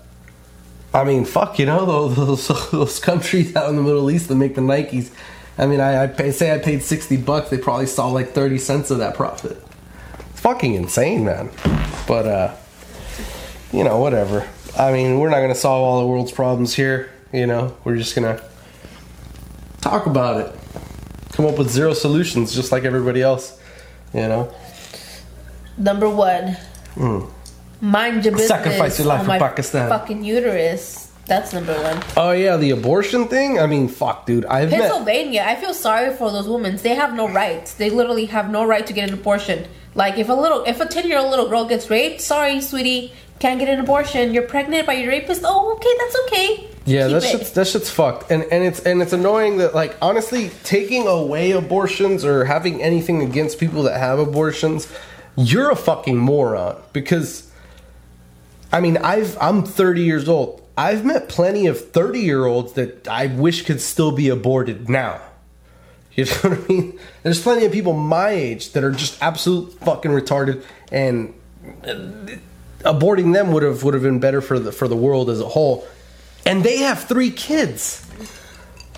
[0.95, 4.55] I mean, fuck, you know, those those, countries out in the Middle East that make
[4.55, 5.11] the Nikes.
[5.59, 8.59] I mean, I, I pay, say I paid sixty bucks, they probably saw like thirty
[8.59, 9.63] cents of that profit.
[10.31, 11.51] It's fucking insane, man.
[12.07, 12.55] But uh,
[13.73, 14.49] you know, whatever.
[14.79, 17.11] I mean, we're not gonna solve all the world's problems here.
[17.33, 18.43] You know, we're just gonna
[19.81, 20.59] talk about it
[21.33, 23.59] come up with zero solutions just like everybody else
[24.13, 24.53] you know
[25.77, 26.57] number one.
[26.95, 27.31] Mm.
[27.81, 28.49] Mind your business.
[28.49, 29.89] Sacrifice your life for Pakistan.
[29.89, 31.11] Fucking uterus.
[31.27, 32.03] That's number one.
[32.17, 36.13] oh yeah the abortion thing i mean fuck dude i've met Pennsylvania, I feel sorry
[36.15, 36.77] for those women.
[36.77, 37.75] They have no rights.
[37.75, 39.67] They literally have no right to get an abortion.
[39.95, 43.13] Like if a little, if a ten year old little girl gets raped, sorry, sweetie,
[43.39, 44.35] can't get an abortion.
[44.35, 45.43] You're pregnant by your rapist.
[45.45, 46.69] Oh, okay, that's okay.
[46.87, 49.97] yeah Keep that shit's that shit's fucked and and it's and it's annoying that like
[50.03, 54.89] honestly taking away abortions or having anything against people that have abortions
[55.37, 57.51] you're a fucking moron because
[58.73, 63.09] i mean i've i'm 30 years old i've met plenty of 30 year olds that
[63.09, 65.21] i wish could still be aborted now
[66.17, 66.99] You know what I mean?
[67.23, 71.33] There's plenty of people my age that are just absolute fucking retarded, and
[72.81, 75.49] aborting them would have would have been better for the for the world as a
[75.49, 75.87] whole.
[76.45, 78.07] And they have three kids.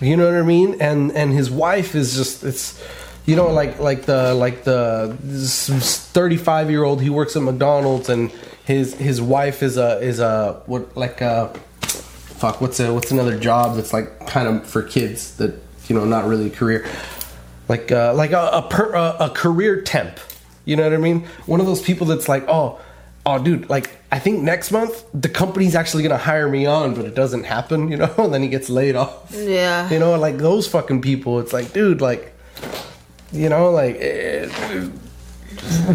[0.00, 0.80] You know what I mean?
[0.80, 2.82] And and his wife is just it's
[3.26, 8.30] you know like like the like the 35 year old he works at McDonald's and
[8.64, 11.48] his his wife is a is a what like a
[11.80, 15.54] fuck what's a what's another job that's like kind of for kids that
[15.88, 16.86] you know not really a career?
[17.68, 20.18] Like uh, like a a, per, a a career temp.
[20.66, 21.26] You know what i mean?
[21.46, 22.80] One of those people that's like oh
[23.26, 27.06] oh dude like i think next month the company's actually gonna hire me on but
[27.06, 28.12] it doesn't happen you know?
[28.18, 29.32] And then he gets laid off.
[29.32, 29.88] Yeah.
[29.88, 32.33] you know like those fucking people it's like dude like
[33.34, 34.48] you know like eh,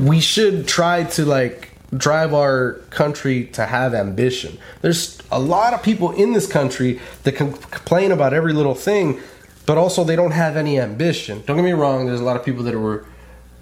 [0.02, 4.58] we should try to like drive our country to have ambition.
[4.82, 9.20] There's a lot of people in this country that can complain about every little thing
[9.66, 11.44] but also they don't have any ambition.
[11.46, 13.06] Don't get me wrong there's a lot of people that were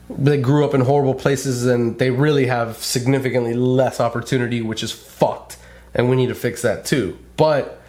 [0.09, 4.91] they grew up in horrible places and they really have significantly less opportunity which is
[4.91, 5.57] fucked
[5.93, 7.17] and we need to fix that too.
[7.35, 7.81] But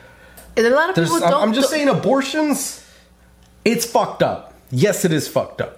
[0.56, 1.42] And a lot of people I'm, don't.
[1.42, 2.84] I'm just saying abortions
[3.64, 4.54] it's fucked up.
[4.70, 5.77] Yes it is fucked up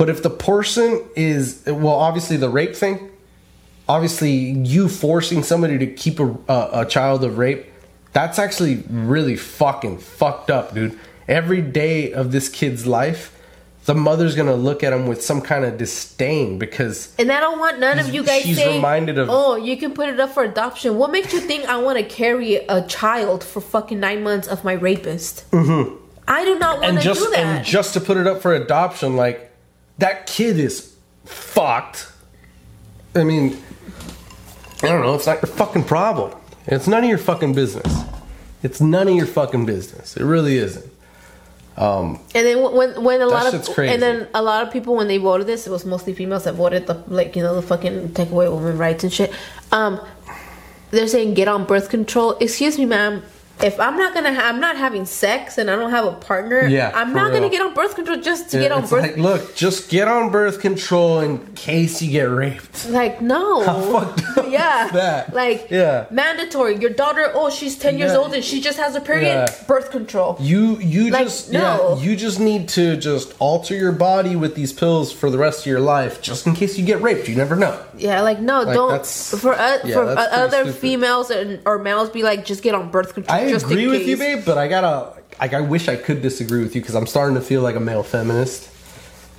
[0.00, 3.10] but if the person is well obviously the rape thing
[3.86, 7.66] obviously you forcing somebody to keep a, a, a child of rape
[8.14, 10.98] that's actually really fucking fucked up dude
[11.28, 13.36] every day of this kid's life
[13.84, 17.58] the mother's gonna look at him with some kind of disdain because And I don't
[17.58, 20.30] want none of you guys She's saying, reminded of- "Oh, you can put it up
[20.34, 24.22] for adoption." What makes you think I want to carry a child for fucking nine
[24.22, 25.50] months of my rapist?
[25.50, 25.96] Mm-hmm.
[26.28, 27.38] I do not want to do that.
[27.38, 29.49] and just to put it up for adoption like
[30.00, 30.94] that kid is
[31.24, 32.10] fucked
[33.14, 33.56] i mean
[34.82, 36.36] i don't know it's not your fucking problem
[36.66, 38.04] it's none of your fucking business
[38.62, 40.90] it's none of your fucking business it really isn't
[41.76, 45.08] um And then when when a lot of and then a lot of people when
[45.08, 48.12] they voted this, it was mostly females that voted the like you know the fucking
[48.12, 49.32] take away women rights and shit.
[49.72, 50.00] Um,
[50.90, 52.36] they're saying get on birth control.
[52.40, 53.22] Excuse me, ma'am.
[53.62, 56.66] If I'm not gonna, ha- I'm not having sex and I don't have a partner.
[56.66, 58.92] Yeah, I'm not gonna get on birth control just to Yeah, get on birth.
[59.02, 62.88] like, look, just get on birth control in case you get raped.
[62.88, 65.34] Like no, How fucked up yeah, is that?
[65.34, 66.06] like Yeah.
[66.10, 66.76] mandatory.
[66.78, 69.26] Your daughter, oh, she's ten years old and she just has a period.
[69.48, 69.64] Yeah.
[69.66, 70.36] Birth control.
[70.40, 71.96] You you Like, just no.
[71.96, 75.60] yeah, you just need to just alter your body with these pills for the rest
[75.60, 77.28] of your life, just in case you get raped.
[77.28, 77.78] You never know.
[77.96, 80.74] Yeah, like no, Like, don't for uh, yeah, for uh, other stupid.
[80.80, 83.38] females and or males be like just get on birth control.
[83.38, 86.74] I agree with you, babe, but I gotta like I wish I could disagree with
[86.74, 88.68] you because I'm starting to feel like a male feminist,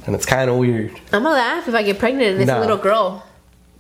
[0.06, 0.92] and it's kind of weird.
[1.14, 2.60] I'm gonna laugh if I get pregnant and it's Nah.
[2.60, 3.24] a little girl,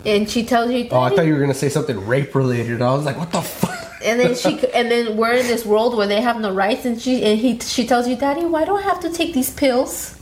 [0.05, 2.81] and she tells you, Oh, I thought you were gonna say something rape related.
[2.81, 3.77] I was like, what the fuck?
[4.03, 7.01] and then she and then we're in this world where they have no rights, and
[7.01, 10.17] she and he she tells you, Daddy, why do I have to take these pills?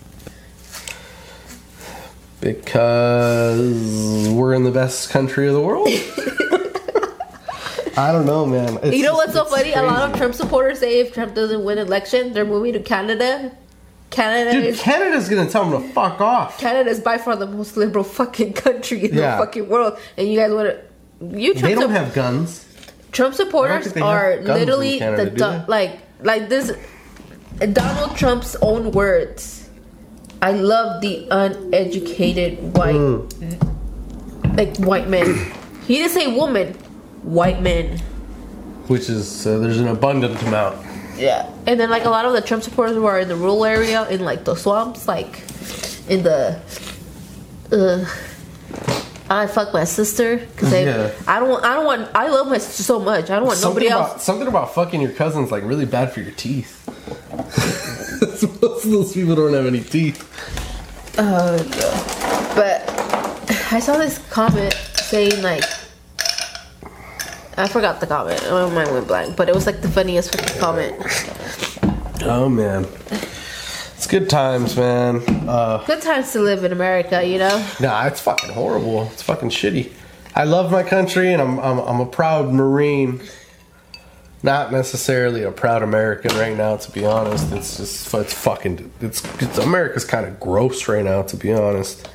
[2.41, 5.89] Because we're in the best country of the world.
[7.99, 8.79] I don't know, man.
[8.83, 9.73] It's you know what's so funny?
[9.73, 10.17] A lot of.
[10.17, 13.55] Trump supporters say if Trump doesn't win election, they're moving to Canada.
[14.09, 16.57] Canada Dude, is Canada's gonna tell them to fuck off.
[16.59, 19.35] Canada is by far the most liberal fucking country in Yeah.
[19.37, 21.37] the fucking world, and you guys want to.
[21.39, 22.65] You Trump They don't sup- have guns.
[23.11, 26.71] Trump supporters think they have are literally Canada, the do like like this
[27.73, 29.69] Donald Trump's own words.
[30.41, 34.55] I love the uneducated white Hmm.
[34.55, 35.27] like white men.
[35.85, 36.75] He didn't say woman,
[37.23, 37.99] white men.
[38.87, 40.85] Which is uh, there's an abundant amount.
[41.17, 41.49] Yeah.
[41.67, 44.07] And then like a lot of the Trump supporters who are in the rural area
[44.09, 45.41] in like the swamps, like
[46.07, 46.59] in the
[47.71, 48.05] uh
[49.31, 51.11] I fuck my sister because Yeah.
[51.27, 53.59] I don't want I don't want I love my sister so much I don't want
[53.59, 56.75] Something nobody about else something about fucking your cousin's like really bad for your teeth.
[58.61, 60.25] Most of those people don't have any teeth.
[61.17, 62.55] Oh, no.
[62.55, 62.89] But
[63.71, 65.63] I saw this comment saying like
[67.59, 68.41] I forgot the comment.
[68.45, 70.95] Oh, my mind went blank, but it was like the funniest fucking comment.
[72.21, 72.85] Oh man,
[73.95, 75.21] it's good times, man.
[75.47, 77.65] Uh, Good times to live in America, you know.
[77.79, 79.03] nah, it's fucking horrible.
[79.11, 79.91] It's fucking shitty.
[80.35, 83.21] I love my country, and I'm I'm, I'm a proud Marine.
[84.41, 87.51] Not necessarily a proud American right now, to be honest.
[87.51, 92.07] It's just it's fucking it's, it's America's kind of gross right now, to be honest.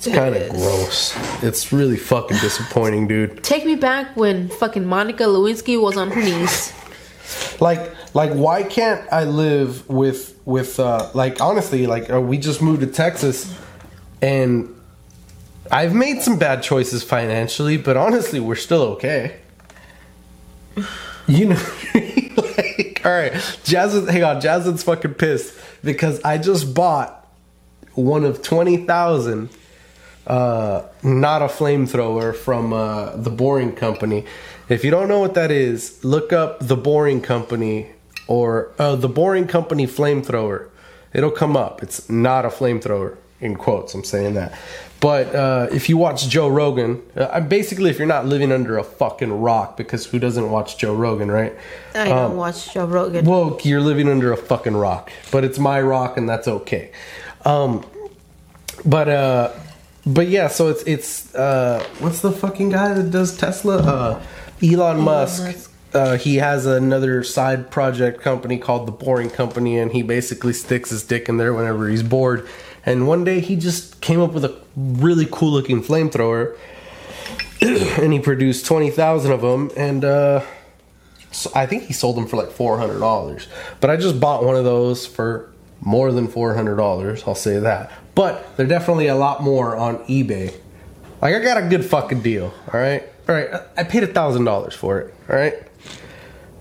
[0.00, 1.14] It's kind of It gross.
[1.42, 3.44] It's really fucking disappointing, dude.
[3.44, 6.72] Take me back when fucking Monica Lewinsky was on her knees.
[7.60, 12.60] like like why can't i live with with uh like honestly like uh, we just
[12.60, 13.56] moved to texas
[14.20, 14.74] and
[15.70, 19.36] i've made some bad choices financially but honestly we're still okay
[21.28, 21.62] you know
[21.94, 23.32] like all right
[23.62, 27.28] jasmine hang on jasmine's fucking pissed because i just bought
[27.94, 29.48] one of 20000
[30.30, 34.24] uh, not a flamethrower from uh, the Boring Company.
[34.68, 37.88] If you don't know what that is, look up the Boring Company
[38.28, 40.68] or uh, the Boring Company flamethrower.
[41.12, 41.82] It'll come up.
[41.82, 43.92] It's not a flamethrower in quotes.
[43.92, 44.56] I'm saying that.
[45.00, 48.84] But uh, if you watch Joe Rogan, uh, basically, if you're not living under a
[48.84, 51.56] fucking rock, because who doesn't watch Joe Rogan, right?
[51.92, 53.24] I don't watch Joe Rogan.
[53.24, 56.92] Well, you're living under a fucking rock, but it's my rock, and that's okay.
[57.44, 57.84] Um,
[58.84, 59.52] but uh,
[60.06, 63.78] but yeah, so it's it's uh, what's the fucking guy that does Tesla?
[63.78, 64.22] Uh,
[64.62, 65.44] Elon Musk.
[65.44, 65.70] Musk.
[65.92, 70.90] Uh, he has another side project company called the Boring Company, and he basically sticks
[70.90, 72.48] his dick in there whenever he's bored.
[72.86, 76.56] And one day he just came up with a really cool looking flamethrower,
[77.60, 80.44] and he produced twenty thousand of them, and uh,
[81.32, 83.48] so I think he sold them for like four hundred dollars.
[83.80, 87.24] But I just bought one of those for more than four hundred dollars.
[87.26, 87.90] I'll say that.
[88.14, 90.54] But they're definitely a lot more on eBay.
[91.22, 92.52] Like I got a good fucking deal.
[92.72, 93.48] All right, all right.
[93.76, 95.14] I paid a thousand dollars for it.
[95.28, 95.54] All right,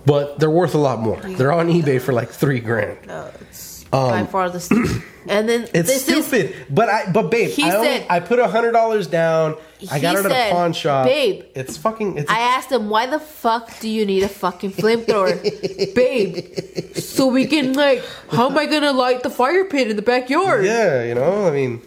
[0.05, 1.17] but they're worth a lot more.
[1.21, 2.97] They're on eBay for like three grand.
[3.07, 6.55] No, it's by far the st- and then Um, It's this is- stupid.
[6.69, 9.55] but I but babe, I, only, said- I put a hundred dollars down.
[9.91, 11.05] I got it at said, a pawn shop.
[11.05, 12.17] "Babe, it's fucking.
[12.17, 15.41] It's I asked him, why the fuck do you need a fucking flamethrower?
[15.95, 20.01] Babe, so we can, like, how am I gonna light the fire pit in the
[20.01, 20.65] backyard?
[20.65, 21.47] yeah, you know.
[21.47, 21.81] I mean,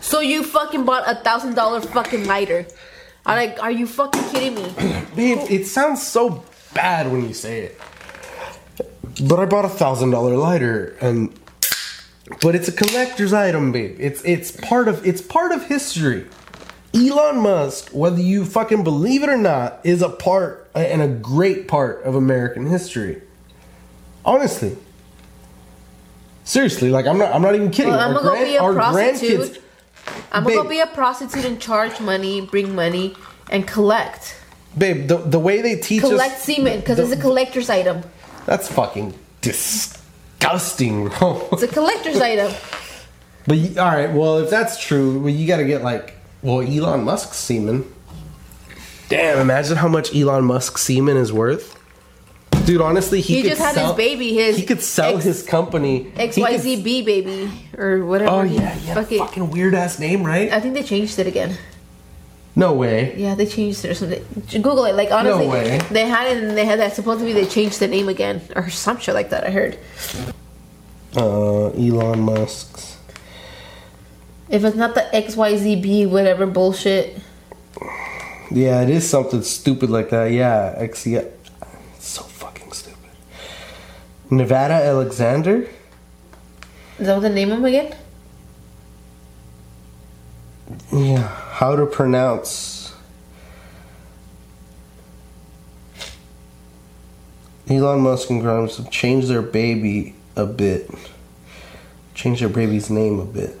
[0.00, 2.66] So you fucking bought a thousand dollar fucking lighter.
[3.26, 4.72] I'm like, are you fucking kidding me?
[5.16, 6.44] Babe, it sounds so
[6.74, 7.80] bad when you say it.
[9.26, 11.32] But I bought a thousand dollar lighter and
[12.40, 13.96] but it's a collector's item, babe.
[13.98, 16.26] It's it's part of it's part of history.
[16.94, 21.68] Elon Musk, whether you fucking believe it or not, is a part and a great
[21.68, 23.22] part of American history.
[24.24, 24.76] Honestly.
[26.44, 27.92] Seriously, like I'm not I'm not even kidding.
[27.92, 29.62] Well, I'm Our gonna go be a prostitute.
[30.32, 33.14] I'm gonna go be a prostitute and charge money, bring money,
[33.50, 34.34] and collect.
[34.76, 38.02] babe, the the way they teach Collect us, semen because it's a collector's item.
[38.46, 41.48] that's fucking disgusting, bro.
[41.52, 42.52] It's a collector's item.
[43.46, 47.04] But all right, well, if that's true, well, you got to get like, well, Elon
[47.04, 47.84] Musk's semen.
[49.08, 51.76] Damn, imagine how much Elon Musk's semen is worth.
[52.64, 55.24] Dude, honestly, he, He could just had sell, his baby, his he could sell X-
[55.24, 56.04] his company.
[56.16, 58.30] XYZB baby or whatever.
[58.30, 60.52] Oh yeah, yeah, fucking- fucking weird ass name, right?
[60.52, 61.56] I think they changed it again.
[62.54, 63.14] No way.
[63.16, 64.22] Yeah, they changed it or something.
[64.50, 64.94] Google it.
[64.94, 65.78] Like honestly, no way.
[65.90, 66.94] they had it and they had that.
[66.94, 69.44] Supposedly they changed the name again or some shit like that.
[69.44, 69.78] I heard.
[71.16, 72.89] Uh, Elon Musk's.
[74.50, 77.16] If it's not the XYZB whatever bullshit.
[78.50, 80.32] Yeah, it is something stupid like that.
[80.32, 81.06] Yeah, X.
[81.06, 81.24] Yeah,
[81.98, 83.10] so fucking stupid.
[84.28, 85.68] Nevada Alexander.
[86.98, 87.94] Is that what the name of him again?
[90.92, 92.92] Yeah, how to pronounce
[97.68, 100.90] Elon Musk and Grimes have changed their baby a bit.
[102.14, 103.56] Changed their baby's name a bit.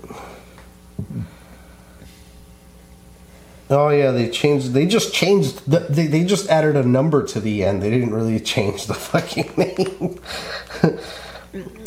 [3.72, 4.72] Oh yeah, they changed.
[4.72, 5.70] They just changed.
[5.70, 7.82] The, they they just added a number to the end.
[7.82, 10.18] They didn't really change the fucking name.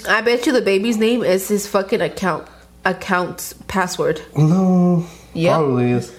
[0.08, 2.48] I bet you the baby's name is his fucking account
[2.86, 4.22] account's password.
[4.38, 5.54] no, Yep.
[5.56, 6.14] probably is.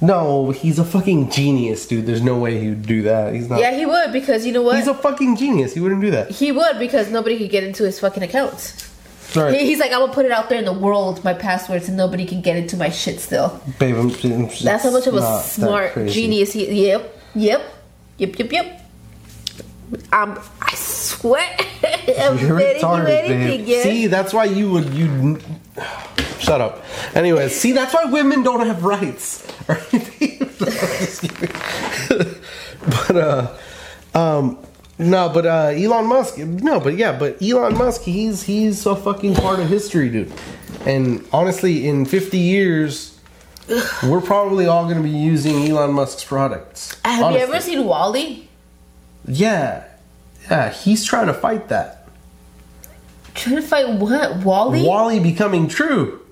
[0.00, 2.04] No, he's a fucking genius, dude.
[2.04, 3.32] There's no way he would do that.
[3.32, 3.58] He's not.
[3.58, 4.76] Yeah, he would because you know what?
[4.76, 5.72] He's a fucking genius.
[5.74, 6.30] He wouldn't do that.
[6.30, 8.92] he would because nobody could get into his fucking accounts.
[9.34, 11.96] He- He's like, I'm gonna put it out there in the world, my passwords, and
[11.96, 13.60] nobody can get into my shit still.
[13.78, 13.96] babe.
[13.96, 16.86] I'm, I'm That's how much of a smart genius he.
[16.88, 17.62] Yep, yep,
[18.18, 18.80] yep, yep, yep.
[20.12, 21.56] Um, I swear,
[22.18, 23.82] I'm You're ready to do retarded, babe.
[23.82, 25.38] See, that's why you would you.
[26.38, 26.84] Shut up.
[27.14, 29.46] Anyways, see, that's why women don't have rights.
[29.68, 29.80] Right?
[32.86, 33.56] But uh,
[34.14, 34.58] um,
[34.98, 36.38] no, but uh, Elon Musk.
[36.38, 38.02] No, but yeah, but Elon Musk.
[38.02, 40.32] He's he's a fucking part of history, dude.
[40.86, 43.18] And honestly, in 50 years,
[44.02, 46.96] we're probably all going to be using Elon Musk's products.
[47.04, 48.48] Have you ever seen WALL-E?
[49.26, 49.84] Yeah,
[50.50, 50.70] yeah.
[50.70, 52.08] He's trying to fight that.
[53.34, 54.44] Trying to fight what?
[54.44, 54.86] WALL-E?
[54.86, 56.23] WALL-E becoming true.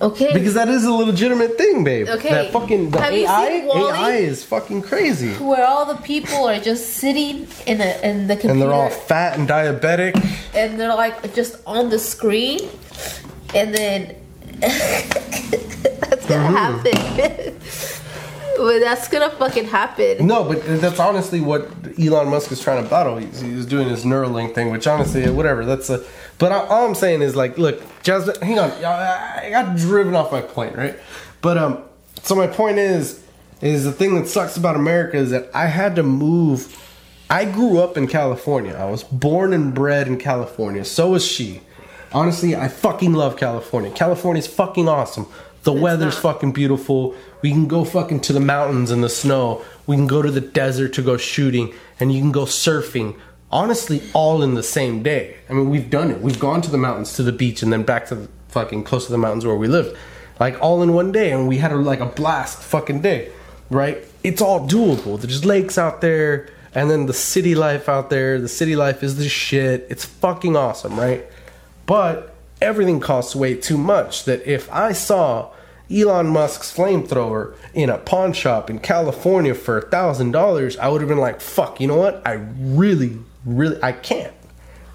[0.00, 0.32] Okay.
[0.32, 2.08] Because that is a legitimate thing, babe.
[2.08, 2.30] Okay.
[2.30, 5.32] That fucking the Have AI AI is fucking crazy.
[5.34, 8.90] where all the people are just sitting in a in the computer And they're all
[8.90, 10.14] fat and diabetic.
[10.54, 12.68] and they're like just on the screen
[13.54, 14.16] and then
[14.60, 16.86] that's gonna mm-hmm.
[16.86, 18.00] happen
[18.56, 22.88] but that's gonna fucking happen No, but that's honestly what Elon Musk is trying to
[22.88, 23.16] battle.
[23.16, 25.64] He's, he's doing his Neuralink thing, which honestly, whatever.
[25.64, 26.04] That's a.
[26.38, 28.70] But I, all I'm saying is like, look, Jasmine, hang on.
[28.70, 30.98] I got driven off my plane, right?
[31.40, 31.84] But um,
[32.22, 33.24] so my point is,
[33.60, 36.80] is the thing that sucks about America is that I had to move.
[37.30, 38.74] I grew up in California.
[38.74, 40.84] I was born and bred in California.
[40.84, 41.60] So was she.
[42.14, 43.90] Honestly, I fucking love California.
[43.90, 45.26] California's fucking awesome.
[45.64, 46.34] The weather's not.
[46.34, 47.14] fucking beautiful.
[47.42, 49.64] We can go fucking to the mountains in the snow.
[49.86, 53.16] We can go to the desert to go shooting, and you can go surfing.
[53.50, 55.36] Honestly, all in the same day.
[55.50, 56.20] I mean, we've done it.
[56.20, 59.06] We've gone to the mountains, to the beach, and then back to the fucking close
[59.06, 59.96] to the mountains where we lived,
[60.38, 63.32] like all in one day, and we had a, like a blast fucking day,
[63.70, 63.98] right?
[64.22, 65.20] It's all doable.
[65.20, 68.40] There's lakes out there, and then the city life out there.
[68.40, 69.86] The city life is the shit.
[69.90, 71.26] It's fucking awesome, right?
[71.86, 74.24] But everything costs way too much.
[74.24, 75.50] That if I saw
[75.90, 81.00] Elon Musk's flamethrower in a pawn shop in California for a thousand dollars, I would
[81.00, 82.22] have been like, "Fuck!" You know what?
[82.26, 84.32] I really, really, I can't.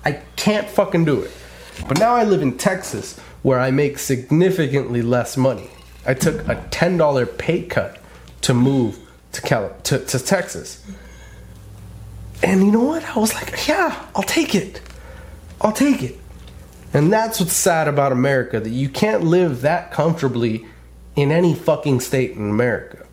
[0.04, 1.32] I can't fucking do it.
[1.88, 5.70] But now I live in Texas, where I make significantly less money.
[6.06, 8.00] I took a ten dollar pay cut
[8.42, 8.98] to move
[9.34, 10.84] to Cal to, to Texas.
[12.42, 13.04] And you know what?
[13.04, 14.82] I was like, yeah, I'll take it.
[15.62, 16.18] I'll take it.
[16.94, 20.66] And that's what's sad about America that you can't live that comfortably
[21.16, 23.06] in any fucking state in America.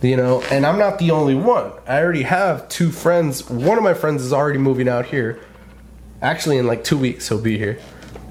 [0.00, 1.70] You know, and I'm not the only one.
[1.86, 3.48] I already have two friends.
[3.48, 5.38] One of my friends is already moving out here.
[6.20, 7.78] Actually, in like two weeks, he'll be here.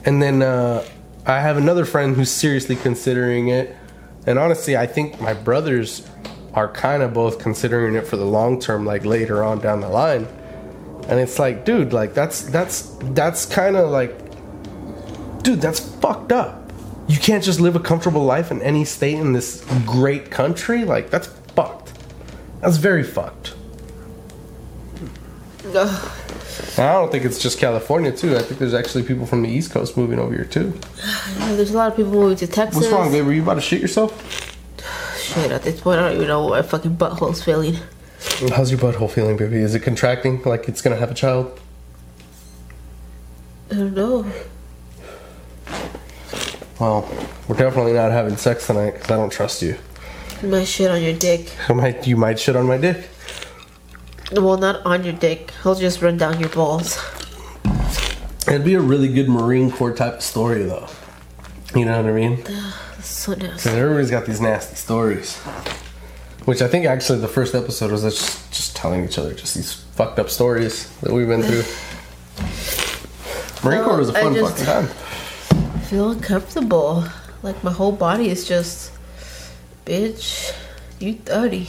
[0.03, 0.85] And then uh,
[1.25, 3.75] I have another friend who's seriously considering it.
[4.27, 6.05] And honestly, I think my brothers
[6.53, 9.89] are kind of both considering it for the long term, like later on down the
[9.89, 10.27] line.
[11.07, 14.13] And it's like, dude, like that's that's that's kind of like,
[15.43, 16.71] dude, that's fucked up.
[17.07, 20.85] You can't just live a comfortable life in any state in this great country.
[20.85, 21.93] Like that's fucked.
[22.61, 23.55] That's very fucked.
[25.73, 26.11] Ugh.
[26.77, 28.37] I don't think it's just California too.
[28.37, 30.73] I think there's actually people from the East Coast moving over here too.
[31.37, 33.25] there's a lot of people moving to Texas What's wrong, babe?
[33.25, 34.51] Were you about to shit yourself?
[35.17, 35.51] shit.
[35.51, 37.77] At this point, I don't even know what my fucking butthole's feeling.
[38.53, 39.57] How's your butthole feeling, baby?
[39.57, 41.59] Is it contracting like it's gonna have a child?
[43.71, 44.31] I don't know.
[46.81, 47.07] Well,
[47.47, 49.77] we're definitely not having sex tonight because I don't trust you.
[50.41, 51.53] My shit on your dick.
[51.69, 53.07] I might, you might shit on my dick.
[54.31, 55.53] Well, not on your dick.
[55.63, 56.97] I'll just run down your balls.
[58.47, 60.87] It'd be a really good Marine Corps type of story, though.
[61.75, 62.41] You know what I mean?
[62.45, 63.45] That's so nasty.
[63.45, 65.37] Because everybody's got these nasty stories.
[66.45, 69.53] Which I think actually the first episode was us just, just telling each other just
[69.53, 71.61] these fucked up stories that we've been through.
[73.69, 75.10] Marine Corps oh, was a fun just- fucking time.
[75.91, 77.03] I feel uncomfortable.
[77.43, 78.93] Like my whole body is just,
[79.85, 80.55] bitch,
[81.01, 81.67] you 30.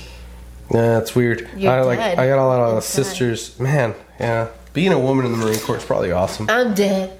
[0.72, 1.50] Yeah, it's weird.
[1.56, 3.58] You're I like dead I got a lot of sisters.
[3.58, 4.46] Man, yeah.
[4.74, 6.46] Being a woman in the Marine Corps is probably awesome.
[6.48, 7.18] I'm dead.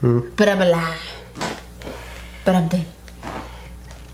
[0.00, 0.30] Hmm.
[0.36, 1.00] But I'm alive.
[2.44, 2.86] But I'm dead.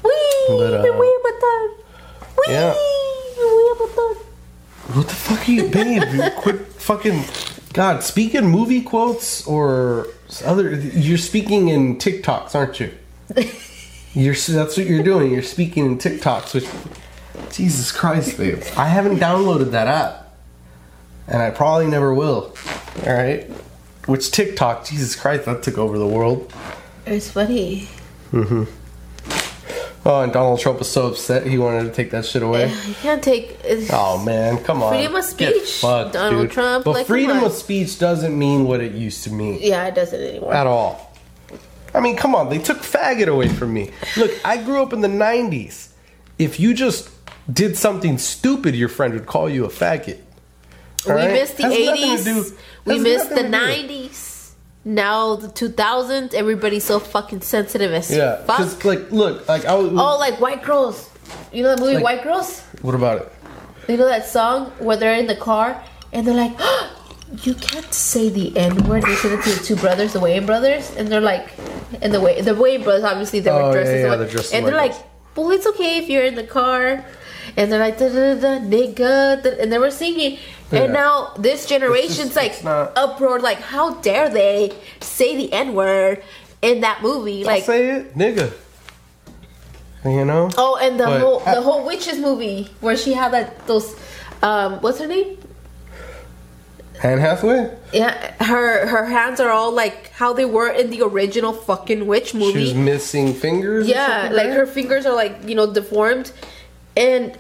[0.03, 0.45] Wee!
[0.49, 2.39] But, uh, wee, but.
[2.39, 2.55] Wee!
[2.55, 2.73] yeah.
[2.73, 4.17] Wee, but.
[4.97, 6.33] What the fuck are you, babe?
[6.39, 7.23] Quit fucking.
[7.75, 10.07] God, speaking movie quotes or
[10.45, 10.75] other.
[10.75, 12.93] You're speaking in TikToks, aren't you?
[14.15, 15.31] You're that's what you're doing.
[15.31, 16.67] You're speaking in TikToks, which
[17.55, 18.63] Jesus Christ, babe.
[18.75, 20.35] I haven't downloaded that app,
[21.29, 22.55] and I probably never will.
[23.05, 23.45] All right.
[24.07, 24.87] Which TikTok?
[24.87, 26.51] Jesus Christ, that took over the world.
[27.05, 27.89] It's funny.
[28.33, 28.65] Mm-hmm.
[30.09, 32.71] Oh, and Donald Trump was so upset he wanted to take that shit away.
[32.87, 33.59] You can't take.
[33.93, 34.93] Oh man, come on.
[34.93, 36.51] Freedom of speech, fucked, Donald dude.
[36.53, 39.95] Trump, But like, freedom of speech doesn't mean what it used to mean Yeah, it
[39.97, 40.55] doesn't anymore.
[40.55, 41.13] at all.
[41.93, 43.91] I mean, come on, they took faggot away from me.
[44.17, 45.89] Look, I grew up in the '90s.
[46.39, 47.09] If you just
[47.53, 50.19] did something stupid, your friend would call you a faggot.
[51.07, 51.33] we Alright?
[51.33, 52.25] missed the Has nothing to 80s.
[52.25, 53.49] do- we missed the to do.
[53.49, 54.33] 90s.
[54.87, 58.85] Now the 2000s, everybody's so fucking sensitive as Yeah, fuck.
[58.85, 59.91] like, look, like I was.
[59.93, 61.11] Oh, like White Girls.
[61.53, 62.61] You know that movie Like- White Girls?
[62.83, 63.33] What about it?
[63.89, 65.83] You know that song where they're in the car
[66.13, 66.57] and they're like,
[67.43, 70.47] "You can't say the N word." They said it to the two brothers, the Wayans
[70.47, 71.51] brothers, and they're like,
[72.01, 74.65] and the Way the Wayans brothers obviously they were Oh, dressed yeah, yeah, dressed and
[74.67, 74.95] they're like,
[75.35, 77.05] "Well, it's okay if you're in the car."
[77.57, 80.39] And they're like, da, da, da, nigga, and they were singing.
[80.71, 80.83] Yeah.
[80.83, 85.75] And now this generation's just- like not- uproar, like, how dare they say the N
[85.75, 86.23] word
[86.61, 87.41] in that movie?
[87.43, 88.53] I'll Like, say it, nigga.
[90.05, 90.51] You know?
[90.57, 93.97] Oh, and the But- whole the whole witches movie where she had that those
[94.43, 95.39] um what's her name?
[97.03, 97.71] Anne Hathaway.
[97.93, 102.35] Yeah, her her hands are all like how they were in the original fucking witch
[102.35, 102.73] movie.
[102.75, 103.87] missing fingers.
[103.89, 104.57] Yeah, like right?
[104.57, 106.31] her fingers are like you know deformed,
[106.97, 107.37] and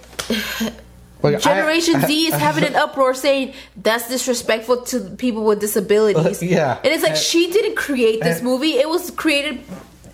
[1.23, 6.43] Like, Generation I- Z is having an uproar saying that's disrespectful to people with disabilities.
[6.43, 6.77] Yeah.
[6.85, 9.61] and it's like And- she didn't create this and- movie; it was created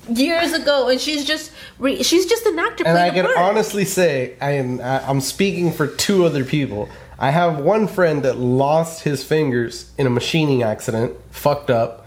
[0.08, 2.84] years ago, and she's just re- she's just an actor.
[2.86, 3.36] And I can part.
[3.36, 6.88] honestly say, I am I'm speaking for two other people.
[7.18, 12.06] I have one friend that lost his fingers in a machining accident, fucked up,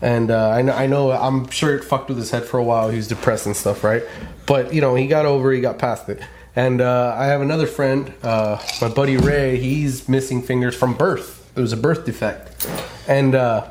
[0.00, 2.64] and uh, I know I know I'm sure it fucked with his head for a
[2.64, 2.88] while.
[2.90, 4.02] He was depressed and stuff, right?
[4.46, 6.20] But you know, he got over, he got past it.
[6.56, 9.58] And uh, I have another friend, uh, my buddy Ray.
[9.58, 11.50] He's missing fingers from birth.
[11.56, 12.68] It was a birth defect,
[13.08, 13.34] and.
[13.34, 13.70] Uh,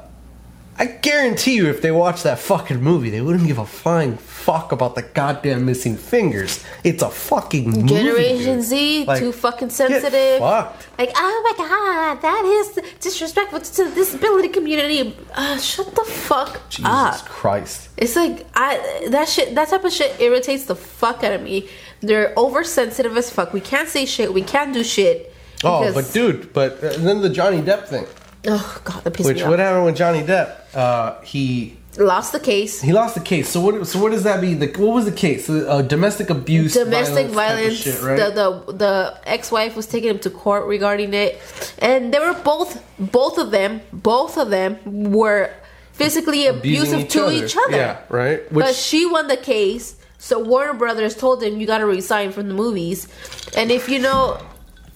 [0.75, 4.71] I guarantee you, if they watched that fucking movie, they wouldn't give a flying fuck
[4.71, 6.63] about the goddamn missing fingers.
[6.83, 8.63] It's a fucking movie, Generation dude.
[8.63, 10.39] Z, Like, too fucking sensitive.
[10.39, 10.87] fucked.
[10.99, 15.15] Like, oh my god, that is disrespectful to the disability community.
[15.33, 17.25] Uh, shut the fuck Jesus up.
[17.25, 17.89] Christ.
[17.97, 21.69] It's like I that shit that type of shit irritates the fuck out of me.
[22.01, 23.53] They're oversensitive as fuck.
[23.53, 24.33] We can't say shit.
[24.33, 25.33] We can't do shit.
[25.63, 28.05] Oh, because- but dude, but uh, then the Johnny Depp thing.
[28.47, 30.57] oh god, that pissed Which me what happened with Johnny Depp?
[30.75, 32.81] Uh, he Lost the case.
[32.81, 33.49] he lost the case.
[33.49, 33.85] So what?
[33.85, 34.57] So what does that mean?
[34.57, 35.47] The, what was the case?
[35.47, 37.75] Uh, domestic abuse, domestic of violence.
[37.75, 38.17] shit, right?
[38.17, 38.31] The
[38.65, 41.39] the the ex-wife was taking him to court regarding it,
[41.79, 44.79] and they were both both of them both of them
[45.11, 45.51] were
[45.91, 47.77] physically Abusing abusive to each other.
[47.77, 48.41] Yeah, right.
[48.51, 52.47] but she won the case, so Warner Brothers told him you got to resign from
[52.47, 53.07] the movies,
[53.55, 54.39] and if you know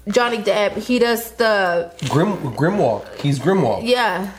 [0.07, 3.05] Johnny Depp, he does the Grim Grimwald.
[3.19, 3.81] He's Grimwald.
[3.85, 4.31] yeah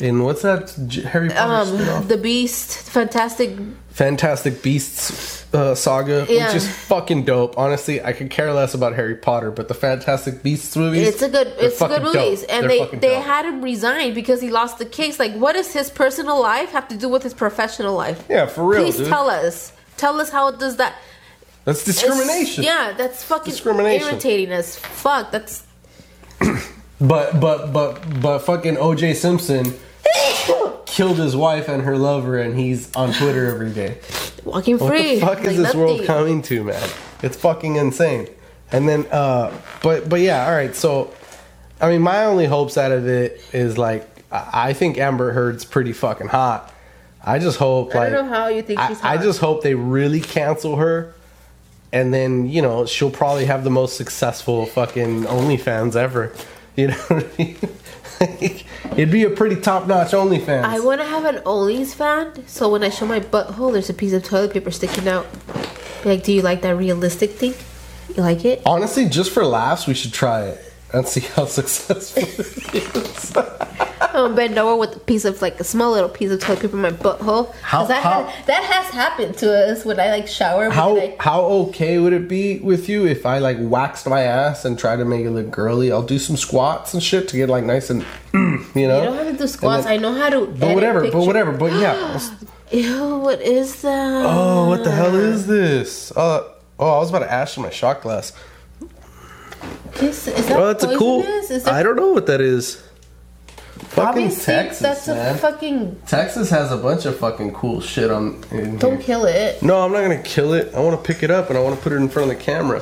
[0.00, 0.70] In what's that
[1.10, 2.02] Harry Potter spin-off?
[2.02, 3.50] um the Beast, Fantastic.
[3.90, 6.46] Fantastic Beasts uh, saga, Yeah.
[6.48, 7.56] which is fucking dope.
[7.56, 11.06] Honestly, I could care less about Harry Potter, but the Fantastic Beasts movies.
[11.06, 12.14] It's a good, it's a good fucking dope.
[12.14, 13.24] movies, and They're they they dope.
[13.24, 15.18] had him resign because he lost the case.
[15.20, 18.24] Like, what does his personal life have to do with his professional life?
[18.28, 19.06] Yeah, for real, Please dude.
[19.08, 19.72] tell us.
[19.96, 20.94] Tell us how does that?
[21.64, 22.64] That's it's- discrimination.
[22.64, 24.08] Yeah, that's fucking Discrimination.
[24.08, 25.30] irritating as fuck.
[25.30, 25.62] That's
[27.06, 29.74] But but but but fucking OJ Simpson
[30.86, 33.98] killed his wife and her lover, and he's on Twitter every day.
[34.44, 35.20] Walking What free.
[35.20, 36.90] What the fuck is like this world coming to, man?
[37.22, 38.28] It's fucking insane.
[38.72, 39.52] And then, uh,
[39.82, 40.74] but but yeah, all right.
[40.74, 41.12] So,
[41.80, 45.64] I mean, my only hopes out of it is like I I think Amber Heard's
[45.64, 46.72] pretty fucking hot.
[47.22, 49.74] I just hope I don't know how you think I, she's I just hope they
[49.74, 51.14] really cancel her,
[51.92, 56.32] and then you know she'll probably have the most successful fucking OnlyFans ever.
[56.76, 57.56] You know, what I mean?
[58.92, 60.64] it'd be a pretty top notch OnlyFans.
[60.64, 63.94] I want to have an Only's fan, so when I show my butthole, there's a
[63.94, 65.26] piece of toilet paper sticking out.
[66.02, 67.54] Be Like, do you like that realistic thing?
[68.16, 68.62] You like it?
[68.66, 73.80] Honestly, just for laughs, we should try it and see how successful it is.
[74.14, 76.60] I'm gonna bend over with a piece of like a small little piece of toilet
[76.60, 77.52] paper in my butthole.
[77.62, 80.70] How- that, how- has, that has happened to us when I like shower.
[80.70, 84.64] How I- how okay would it be with you if I like waxed my ass
[84.64, 85.90] and tried to make it look girly?
[85.90, 88.02] I'll do some squats and shit to get like nice and
[88.34, 89.00] you know.
[89.00, 89.84] you don't have to do squats.
[89.84, 90.46] then- I know how to.
[90.46, 92.20] but whatever, but whatever, but yeah.
[92.70, 94.24] Ew, what is that?
[94.26, 96.10] Oh, what the hell is this?
[96.12, 96.48] Uh,
[96.78, 98.32] oh, I was about to ash in my shot glass.
[100.00, 101.22] Is, is that Oh, that's a cool.
[101.22, 101.50] poisonous?
[101.50, 102.82] Is that I don't know what that is.
[103.74, 105.34] Fucking obviously Texas, that's man.
[105.34, 106.02] a fucking.
[106.06, 108.42] Texas has a bunch of fucking cool shit on.
[108.50, 109.02] In Don't here.
[109.02, 109.62] kill it.
[109.62, 110.72] No, I'm not gonna kill it.
[110.74, 112.36] I want to pick it up and I want to put it in front of
[112.38, 112.80] the camera.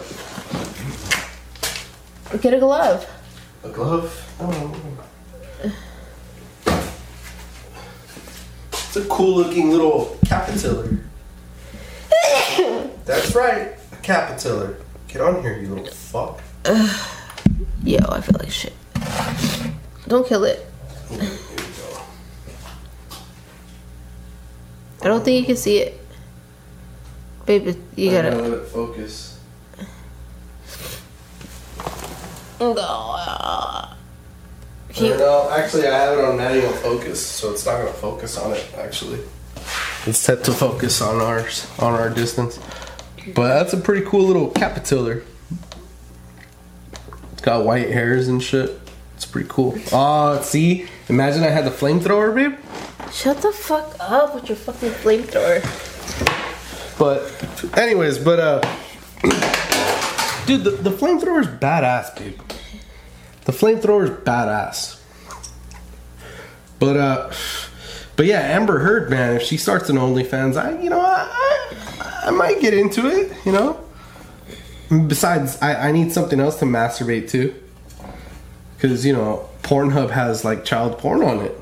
[2.41, 3.07] Get a glove.
[3.65, 4.35] A glove?
[4.41, 4.99] Oh.
[8.73, 11.03] It's a cool looking little capitiller.
[13.07, 14.77] That's right, a capitiller.
[15.09, 16.41] Get on here, you little fuck.
[17.85, 18.75] Yo, I feel like shit.
[20.09, 20.67] Don't kill it.
[21.21, 22.01] Here we go.
[25.03, 26.01] I don't think you can see it.
[27.47, 28.31] Baby, you I gotta.
[28.31, 29.39] gotta let it focus.
[34.95, 38.53] You- no, actually, I have it on manual focus, so it's not gonna focus on
[38.53, 38.65] it.
[38.77, 39.21] Actually,
[40.07, 42.59] it's set to focus on ours, on our distance.
[43.35, 45.23] But that's a pretty cool little capitiller.
[47.33, 48.79] It's got white hairs and shit.
[49.17, 49.79] It's pretty cool.
[49.93, 52.59] Ah, see, imagine I had the flamethrower, babe.
[53.13, 55.63] Shut the fuck up with your fucking flamethrower.
[56.99, 58.61] But, anyways, but uh,
[60.47, 62.41] dude, the, the flamethrower's badass, babe.
[63.45, 65.01] The flamethrower's badass.
[66.79, 67.33] But uh,
[68.17, 72.23] but yeah, Amber Heard, man, if she starts an OnlyFans, I you know I I,
[72.27, 73.79] I might get into it, you know.
[74.89, 77.55] Besides, I, I need something else to masturbate to.
[78.83, 81.53] Cause you know, Pornhub has like child porn on it.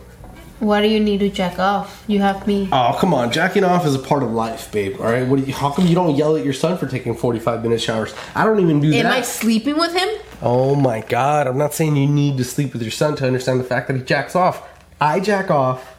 [0.59, 2.03] Why do you need to jack off?
[2.07, 2.67] You have me.
[2.73, 4.97] Oh come on, jacking off is a part of life, babe.
[4.99, 5.41] All right, what?
[5.41, 8.15] Do you, how come you don't yell at your son for taking forty-five minute showers?
[8.35, 9.05] I don't even do Am that.
[9.05, 10.09] Am I sleeping with him?
[10.41, 13.61] oh my god, I'm not saying you need to sleep with your son to understand
[13.61, 14.67] the fact that he jacks off.
[14.99, 15.99] I jack off.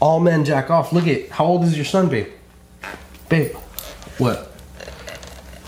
[0.00, 0.92] All men jack off.
[0.92, 2.28] Look at how old is your son, babe?
[3.30, 3.54] Babe,
[4.18, 4.51] what?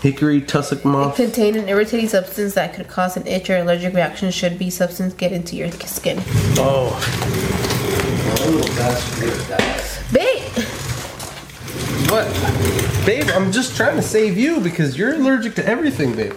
[0.05, 1.15] Hickory tussock moth.
[1.15, 5.15] Contain an irritating substance that could cause an itch or allergic reaction should be substance
[5.15, 6.21] get into your skin.
[6.59, 6.93] Oh.
[8.39, 8.61] Oh.
[10.13, 10.43] Babe!
[12.11, 12.27] What?
[13.03, 16.33] Babe, I'm just trying to save you because you're allergic to everything, babe.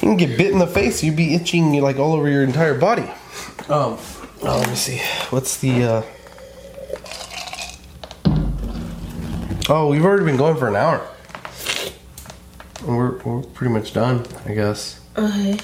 [0.00, 2.72] You can get bit in the face, you'd be itching like all over your entire
[2.72, 3.02] body.
[3.68, 4.96] Um, oh, let me see.
[5.28, 6.02] What's the, uh.
[9.68, 11.06] Oh, we've already been going for an hour.
[12.84, 15.00] We're, we're pretty much done, I guess.
[15.16, 15.58] Okay.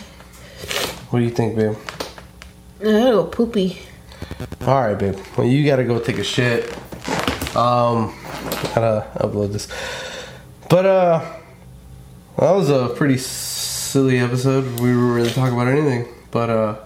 [1.10, 1.76] What do you think, babe?
[2.80, 3.78] I gotta go poopy.
[4.62, 5.16] All right, babe.
[5.36, 6.64] Well, you gotta go take a shit.
[7.56, 8.14] Um,
[8.74, 9.68] gotta upload this.
[10.68, 11.32] But uh,
[12.38, 14.80] that was a pretty silly episode.
[14.80, 16.76] We were really talking about anything, but uh,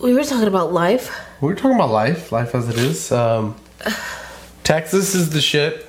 [0.00, 1.14] We were talking about life.
[1.40, 3.10] we were talking about life, life as it is.
[3.12, 3.56] Um,
[4.64, 5.86] Texas is the shit.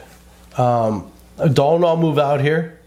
[0.57, 1.11] Um,
[1.53, 2.80] don't all move out here,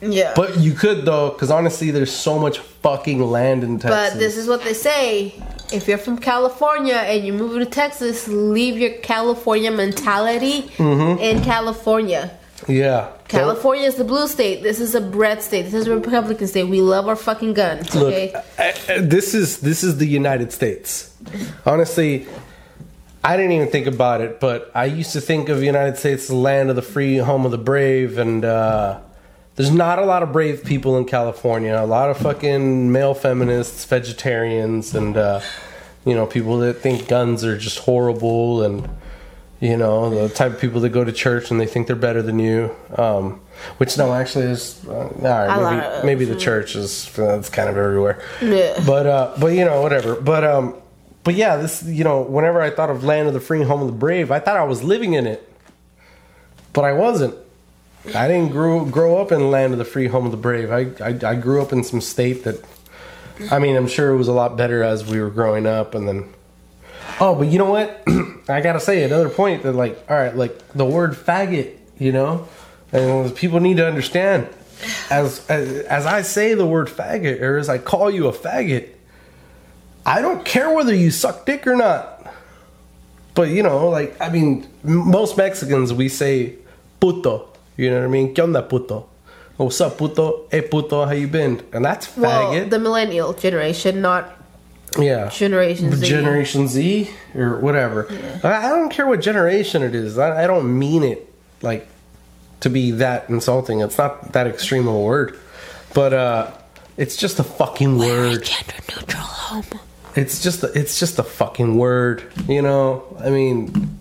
[0.00, 0.32] Yeah.
[0.36, 4.12] but you could though, because honestly, there's so much fucking land in Texas.
[4.14, 5.34] But this is what they say.
[5.72, 11.20] If you're from California and you move to Texas, leave your California mentality Mm-hmm.
[11.20, 12.30] in California.
[12.66, 13.08] yeah.
[13.28, 14.62] California is the blue state.
[14.62, 15.62] This is a red state.
[15.64, 16.64] This is a Republican state.
[16.64, 17.94] We love our fucking guns.
[17.94, 18.32] Look, Okay.
[18.58, 21.10] I- I- this is this is the United States.
[21.66, 22.26] Honestly,
[23.22, 26.22] I didn't even think about it, but I used to think of the United States
[26.22, 29.00] as the land of the free, home of the brave, and uh,
[29.58, 31.76] there's not a lot of brave people in California.
[31.76, 35.40] A lot of fucking male feminists, vegetarians, and uh,
[36.06, 38.88] you know people that think guns are just horrible, and
[39.58, 42.22] you know the type of people that go to church and they think they're better
[42.22, 42.70] than you.
[42.96, 43.40] Um,
[43.78, 46.04] which no, actually is uh, all right.
[46.04, 48.22] Maybe, maybe the church is uh, it's kind of everywhere.
[48.40, 48.80] Yeah.
[48.86, 50.14] But uh, but you know whatever.
[50.14, 50.76] But um,
[51.24, 53.88] but yeah, this you know, whenever I thought of land of the free, home of
[53.88, 55.52] the brave, I thought I was living in it,
[56.72, 57.34] but I wasn't.
[58.14, 60.70] I didn't grow grow up in the land of the free, home of the brave.
[60.70, 62.64] I I, I grew up in some state that,
[63.50, 66.08] I mean, I'm sure it was a lot better as we were growing up, and
[66.08, 66.32] then.
[67.20, 68.04] Oh, but you know what?
[68.48, 72.48] I gotta say another point that like, all right, like the word faggot, you know,
[72.92, 74.48] and people need to understand.
[75.10, 78.88] As, as as I say the word faggot, or as I call you a faggot,
[80.06, 82.32] I don't care whether you suck dick or not.
[83.34, 86.54] But you know, like I mean, most Mexicans we say
[87.00, 87.47] puto.
[87.78, 88.34] You know what I mean?
[88.34, 89.08] ¿Qué onda puto?
[89.56, 90.48] What's up puto?
[90.50, 91.62] Hey puto, how you been?
[91.72, 94.36] And that's Well, the millennial generation, not
[94.98, 95.28] yeah.
[95.28, 96.06] Generation Z.
[96.06, 98.08] Generation Z or whatever.
[98.42, 100.18] I, I don't care what generation it is.
[100.18, 101.86] I, I don't mean it like
[102.60, 103.80] to be that insulting.
[103.80, 105.38] It's not that extreme of a word,
[105.94, 106.50] but uh,
[106.96, 108.42] it's just a fucking word.
[108.42, 109.80] gender neutral home.
[110.16, 112.24] It's just a, it's just a fucking word.
[112.48, 113.04] You know.
[113.20, 113.98] I mean,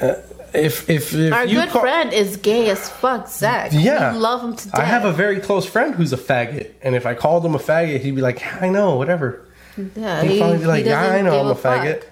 [0.00, 0.14] uh,
[0.54, 3.70] if if, if Our you good call- friend is gay as fuck, Zach.
[3.72, 4.78] Yeah, we love him to death.
[4.80, 7.58] I have a very close friend who's a faggot, and if I called him a
[7.58, 9.40] faggot, he'd be like, "I know, whatever."
[9.96, 12.04] yeah, He'd probably be like, "Yeah, I know, I'm a faggot."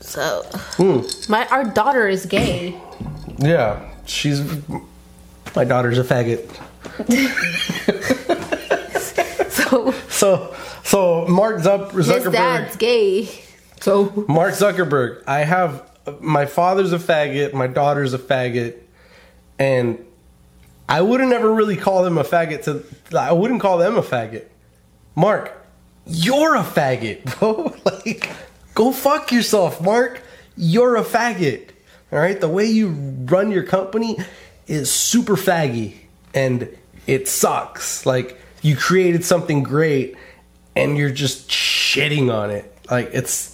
[0.00, 0.42] So,
[0.76, 1.00] Hmm.
[1.30, 2.74] my our daughter is gay.
[3.38, 4.40] Yeah, she's
[5.56, 6.44] my daughter's a faggot.
[9.50, 12.32] So So, so Mark Zuck- his Zuckerberg.
[12.32, 13.28] dad's gay.
[13.80, 15.22] So Mark Zuckerberg.
[15.26, 15.82] I have
[16.20, 18.76] my father's a faggot, my daughter's a faggot,
[19.58, 20.04] and
[20.88, 22.64] I wouldn't ever really call them a faggot.
[22.64, 24.46] To I wouldn't call them a faggot.
[25.14, 25.52] Mark,
[26.06, 27.74] you're a faggot, bro.
[27.84, 28.30] like,
[28.74, 30.22] go fuck yourself, Mark.
[30.56, 31.70] You're a faggot.
[32.12, 34.18] All right, the way you run your company
[34.66, 35.94] is super faggy,
[36.32, 36.68] and
[37.06, 38.06] it sucks.
[38.06, 40.16] Like, you created something great,
[40.76, 42.72] and you're just shitting on it.
[42.90, 43.53] Like, it's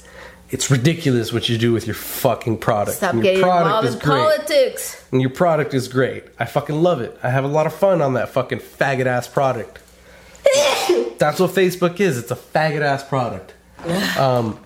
[0.51, 2.96] it's ridiculous what you do with your fucking product.
[2.98, 5.05] stop And your getting involved in politics.
[5.12, 6.24] and your product is great.
[6.38, 7.18] I fucking love it.
[7.22, 9.78] I have a lot of fun on that fucking faggot ass product.
[11.18, 12.18] That's what Facebook is.
[12.18, 13.55] It's a faggot ass product.
[14.18, 14.59] Um,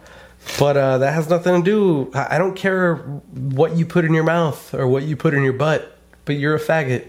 [0.58, 2.10] but uh, that has nothing to do.
[2.14, 5.42] I I don't care what you put in your mouth or what you put in
[5.42, 7.04] your butt, but you're a faggot.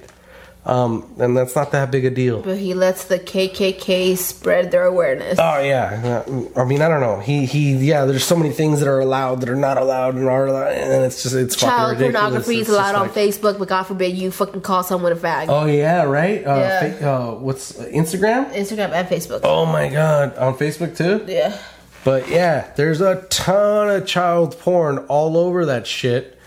[0.68, 2.41] Um, and that's not that big a deal.
[2.41, 5.38] But he lets the KKK spread their awareness.
[5.39, 6.24] Oh yeah,
[6.55, 7.20] I mean I don't know.
[7.20, 8.05] He he yeah.
[8.05, 11.03] There's so many things that are allowed that are not allowed and are allowed, and
[11.05, 12.20] it's just it's Child fucking ridiculous.
[12.22, 15.45] pornography is allowed on like- Facebook, but God forbid you fucking call someone a fag.
[15.49, 16.43] Oh yeah, right.
[16.43, 16.80] Uh, Yeah.
[16.93, 18.51] fa- uh, what's uh, Instagram?
[18.53, 19.41] Instagram and Facebook.
[19.43, 21.24] Oh my god, on Facebook too.
[21.32, 21.55] Yeah.
[22.03, 26.39] But yeah, there's a ton of child porn all over that shit.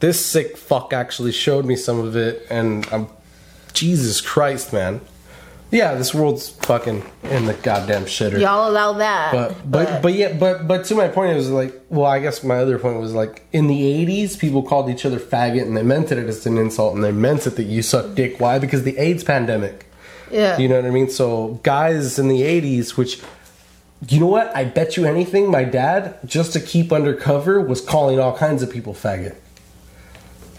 [0.00, 3.08] This sick fuck actually showed me some of it, and I'm
[3.72, 5.00] Jesus Christ, man.
[5.70, 8.38] Yeah, this world's fucking in the goddamn shitter.
[8.38, 9.32] Y'all allow that.
[9.32, 12.44] But but but yeah, but but to my point, it was like, well, I guess
[12.44, 15.82] my other point was like, in the '80s, people called each other faggot, and they
[15.82, 18.38] meant it as an insult, and they meant it that you suck dick.
[18.38, 18.58] Why?
[18.58, 19.86] Because the AIDS pandemic.
[20.30, 20.58] yeah.
[20.58, 21.08] You know what I mean?
[21.08, 23.22] So guys in the '80s, which
[24.08, 24.54] you know what?
[24.54, 28.70] I bet you anything, my dad, just to keep undercover, was calling all kinds of
[28.70, 29.36] people faggot.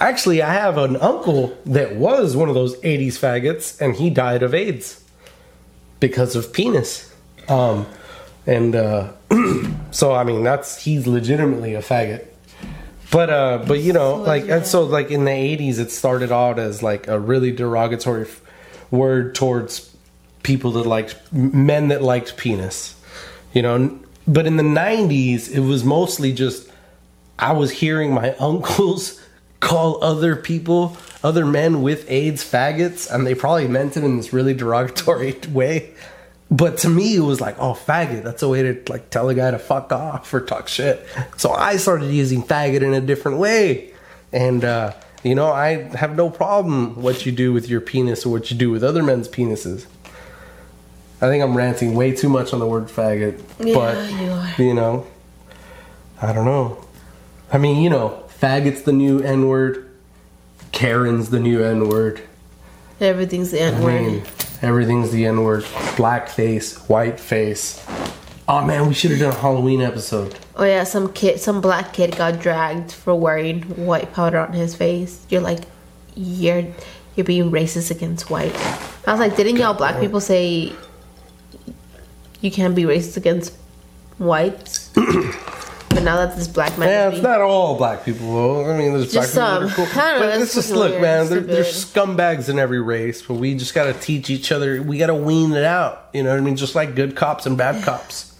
[0.03, 4.43] Actually, I have an uncle that was one of those '80s faggots, and he died
[4.43, 5.01] of AIDS
[6.01, 7.09] because of penis.
[7.47, 7.85] Um,
[8.45, 9.13] and uh,
[9.91, 12.27] so, I mean, that's he's legitimately a faggot.
[13.13, 16.59] But uh, but you know, like and so like in the '80s, it started out
[16.59, 18.41] as like a really derogatory f-
[18.91, 19.95] word towards
[20.43, 22.99] people that liked men that liked penis,
[23.53, 23.97] you know.
[24.27, 26.69] But in the '90s, it was mostly just
[27.39, 29.22] I was hearing my uncles
[29.63, 34.33] call other people, other men with AIDS, faggots, and they probably meant it in this
[34.33, 35.91] really derogatory way.
[36.51, 38.23] But to me, it was like, oh, faggot.
[38.23, 41.03] That's a way to like tell a guy to fuck off or talk shit.
[41.37, 43.93] So I started using faggot in a different way,
[44.31, 44.93] and uh,
[45.23, 48.57] you know, I have no problem what you do with your penis or what you
[48.57, 49.85] do with other men's penises.
[51.21, 54.73] I think I'm ranting way too much on the word faggot, Yeah, but you you
[54.73, 55.07] know,
[56.21, 56.85] I don't know.
[57.51, 59.89] I mean, you know, faggot's the new N word.
[60.73, 62.21] Karen's the new N word.
[62.99, 64.01] Everything's the N word.
[64.01, 64.23] mean,
[64.61, 65.63] everything's the N word.
[65.95, 67.81] Black face, white face.
[68.45, 70.37] Oh man, we should have done a Halloween episode.
[70.57, 74.75] Oh yeah, some kid, some black kid got dragged for wearing white powder on his
[74.75, 75.25] face.
[75.29, 75.61] You're like,
[76.13, 76.65] you're
[77.15, 78.53] you're being racist against white.
[79.07, 80.73] I was like, didn't y'all black people say
[82.41, 83.55] you can't be racist against
[84.17, 84.91] whites?
[85.93, 88.33] but now that this black man, Yeah, it's being- not all black people.
[88.33, 88.71] though.
[88.71, 89.85] I mean, there's Just black people some.
[89.85, 90.01] are cool.
[90.01, 91.29] I don't know, But it's it's just look, man.
[91.29, 94.81] There, there's scumbags in every race, but we just got to teach each other.
[94.81, 96.09] We got to wean it out.
[96.13, 96.55] You know what I mean?
[96.55, 98.33] Just like good cops and bad cops.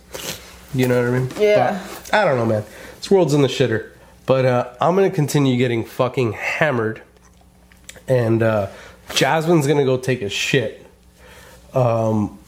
[0.74, 1.30] You know what I mean?
[1.40, 1.80] Yeah.
[2.10, 2.64] But I don't know, man.
[2.98, 3.90] This world's in the shitter.
[4.26, 7.02] But uh, I'm gonna continue getting fucking hammered,
[8.08, 8.68] and uh,
[9.14, 10.86] Jasmine's gonna go take a shit.
[11.74, 12.40] Um,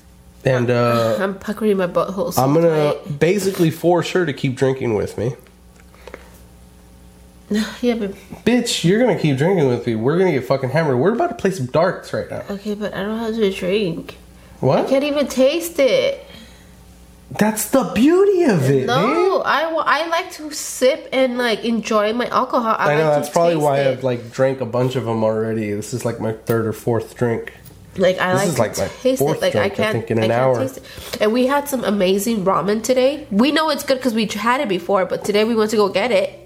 [0.46, 2.32] and uh, I'm puckering my butthole.
[2.34, 3.20] So I'm gonna tight.
[3.20, 5.36] basically force her to keep drinking with me.
[7.82, 8.12] Yeah, but
[8.44, 9.96] Bitch, you're gonna keep drinking with me.
[9.96, 10.98] We're gonna get fucking hammered.
[10.98, 12.44] We're about to play some darts right now.
[12.50, 14.18] okay, but I don't know how to drink.
[14.62, 14.88] I What?
[14.90, 16.26] can't even taste it.
[17.32, 19.42] That's the beauty of it, No.
[19.42, 22.76] I, I like to sip and like enjoy my alcohol.
[22.80, 23.88] I, I know like that's probably why it.
[23.92, 25.72] I've like drank a bunch of them already.
[25.74, 27.54] This is like my third or fourth drink.
[27.98, 29.26] Like I This like to like taste it.
[29.26, 29.92] Like I drink, I can't.
[29.94, 30.60] think, in I an can't hour.
[30.60, 31.22] taste it.
[31.22, 33.28] And we had some amazing ramen today.
[33.32, 35.88] We know it's good because we had it before, but today we went to go
[35.90, 36.40] get it.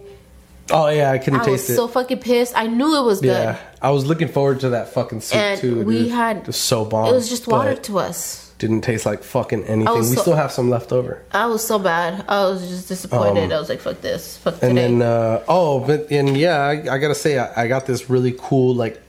[0.71, 1.76] Oh yeah, I couldn't I was taste it.
[1.76, 2.53] so fucking pissed.
[2.55, 3.30] I knew it was good.
[3.30, 5.84] yeah, I was looking forward to that fucking soup And too.
[5.84, 6.11] we dude.
[6.11, 7.07] had- it was so bomb.
[7.09, 8.45] It was just water to us.
[8.59, 9.97] Didn't taste like fucking anything.
[9.97, 11.23] was We still have some left over.
[11.31, 12.26] I was so bad.
[12.27, 13.51] I was just disappointed.
[13.53, 16.59] I was like, "Fuck this, fuck Um, And today." then uh, oh, but and yeah,
[16.61, 19.01] I, I gotta say I, I got this really cool like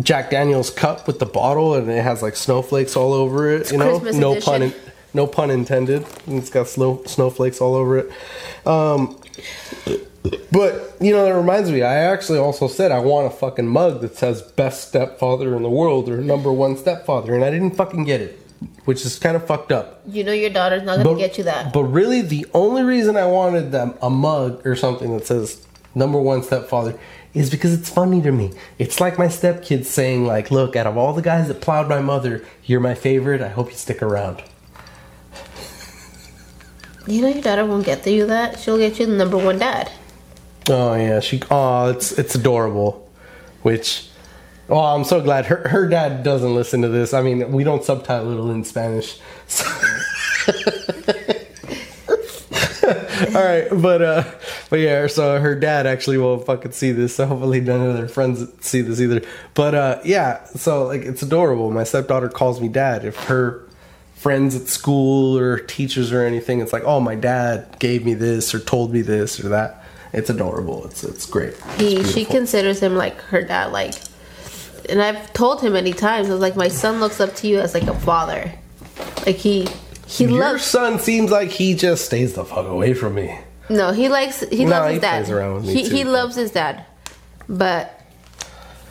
[0.00, 3.72] Jack Daniel's cup with the bottle, and it has like snowflakes all over it.
[3.72, 4.52] you know, Christmas no edition.
[4.52, 4.74] pun, in,
[5.14, 6.06] no pun intended.
[6.26, 8.12] And it's got snow snowflakes all over it.
[8.66, 9.18] Um,
[10.52, 11.82] but you know, that reminds me.
[11.82, 15.70] I actually also said I want a fucking mug that says "best stepfather in the
[15.70, 18.38] world" or "number one stepfather," and I didn't fucking get it,
[18.84, 20.00] which is kind of fucked up.
[20.06, 21.72] you know your daughter's not gonna get you that.
[21.72, 26.20] But really, the only reason I wanted them a mug or something that says "number
[26.20, 26.98] one stepfather"
[27.34, 28.52] is because it's funny to me.
[28.78, 32.00] It's like my stepkids saying, "Like, look, out of all the guys that plowed my
[32.00, 33.40] mother, you're my favorite.
[33.40, 34.42] I hope you stick around."
[37.06, 38.58] You know your daughter won't get you that.
[38.58, 39.90] She'll get you the number one dad.
[40.68, 41.42] Oh yeah, she.
[41.50, 43.10] Oh, it's it's adorable.
[43.62, 44.08] Which,
[44.68, 47.14] oh, I'm so glad her her dad doesn't listen to this.
[47.14, 49.18] I mean, we don't subtitle it in Spanish.
[49.46, 49.64] So.
[53.34, 54.24] All right, but uh,
[54.70, 57.16] but yeah, so her dad actually won't fucking see this.
[57.16, 59.22] So hopefully none of their friends see this either.
[59.54, 61.70] But uh, yeah, so like it's adorable.
[61.70, 63.04] My stepdaughter calls me dad.
[63.04, 63.66] If her
[64.14, 68.54] friends at school or teachers or anything, it's like, oh, my dad gave me this
[68.54, 69.84] or told me this or that.
[70.12, 70.86] It's adorable.
[70.86, 71.54] It's it's great.
[71.54, 73.72] It's He she considers him like her dad.
[73.72, 73.94] Like,
[74.88, 76.28] and I've told him many times.
[76.28, 78.52] I was like, my son looks up to you as like a father.
[79.26, 79.68] Like he
[80.06, 80.50] he Your loves.
[80.52, 83.38] Your son seems like he just stays the fuck away from me.
[83.70, 85.24] No, he likes he No, loves he his dad.
[85.24, 86.84] plays around with me he too, he loves his dad,
[87.48, 88.00] but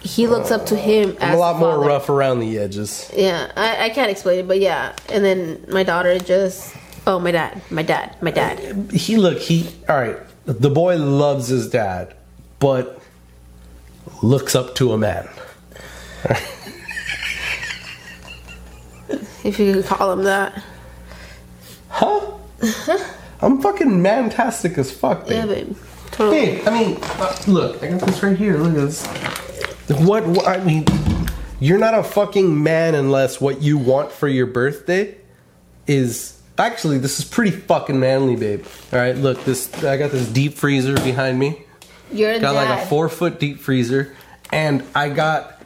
[0.01, 3.11] he looks up to him as I'm a lot more rough around the edges.
[3.15, 4.95] Yeah, I, I can't explain it, but yeah.
[5.09, 6.75] And then my daughter just,
[7.07, 8.91] oh my dad, my dad, my dad.
[8.91, 10.17] He look he all right.
[10.45, 12.13] The boy loves his dad,
[12.59, 13.01] but
[14.21, 15.27] looks up to a man.
[19.43, 20.61] If you could call him that.
[21.89, 22.33] Huh?
[23.41, 25.67] I'm fucking mantastic as fuck, Yeah, babe.
[25.67, 25.77] babe.
[26.11, 26.45] Totally.
[26.55, 28.57] Hey, I mean, uh, look, I got this right here.
[28.57, 29.05] Look at this.
[30.01, 30.47] What, what?
[30.47, 30.85] I mean,
[31.59, 35.15] you're not a fucking man unless what you want for your birthday
[35.85, 38.65] is actually this is pretty fucking manly, babe.
[38.91, 41.63] All right, look, this I got this deep freezer behind me.
[42.11, 42.69] You're Got dad.
[42.69, 44.15] like a four foot deep freezer,
[44.51, 45.61] and I got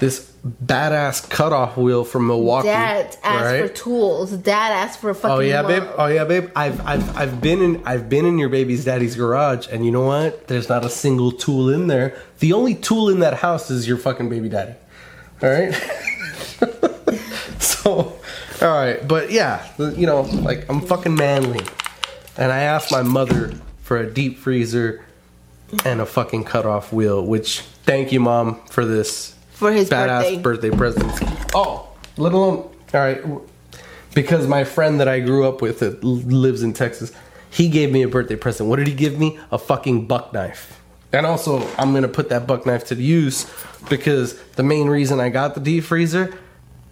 [0.00, 2.68] this badass cutoff wheel from Milwaukee.
[2.68, 3.68] Dad asked right?
[3.68, 4.32] for tools.
[4.32, 5.36] Dad asked for a fucking.
[5.36, 5.84] Oh yeah, babe.
[5.96, 6.50] Oh yeah, babe.
[6.54, 10.04] I've I've I've been in I've been in your baby's daddy's garage, and you know
[10.04, 10.48] what?
[10.48, 12.16] There's not a single tool in there.
[12.40, 14.74] The only tool in that house is your fucking baby daddy.
[15.42, 15.72] All right.
[17.58, 18.18] so,
[18.62, 21.64] all right, but yeah, you know, like I'm fucking manly,
[22.36, 23.52] and I asked my mother
[23.82, 25.04] for a deep freezer
[25.84, 27.24] and a fucking cutoff wheel.
[27.24, 30.70] Which thank you, mom, for this For his badass birthday.
[30.70, 31.20] birthday presents.
[31.54, 33.20] Oh, let alone all right,
[34.14, 37.10] because my friend that I grew up with that lives in Texas,
[37.50, 38.68] he gave me a birthday present.
[38.68, 39.38] What did he give me?
[39.50, 40.80] A fucking buck knife.
[41.12, 43.52] And also, I'm gonna put that buck knife to use
[43.88, 46.36] because the main reason I got the deep freezer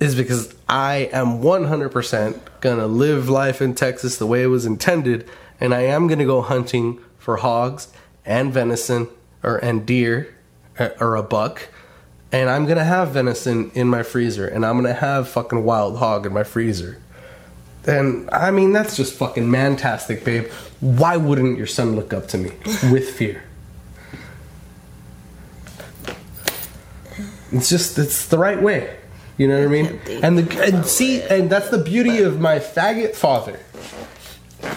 [0.00, 5.28] is because I am 100% gonna live life in Texas the way it was intended,
[5.60, 7.92] and I am gonna go hunting for hogs
[8.24, 9.08] and venison
[9.44, 10.34] or and deer
[10.80, 11.68] uh, or a buck
[12.32, 16.26] and I'm gonna have venison in my freezer, and I'm gonna have fucking wild hog
[16.26, 16.98] in my freezer.
[17.86, 20.50] And I mean, that's just fucking mantastic, babe.
[20.80, 22.52] Why wouldn't your son look up to me
[22.90, 23.44] with fear?
[27.50, 28.96] It's just, it's the right way.
[29.36, 30.00] You know what I mean?
[30.22, 33.58] And the and see, and that's the beauty of my faggot father.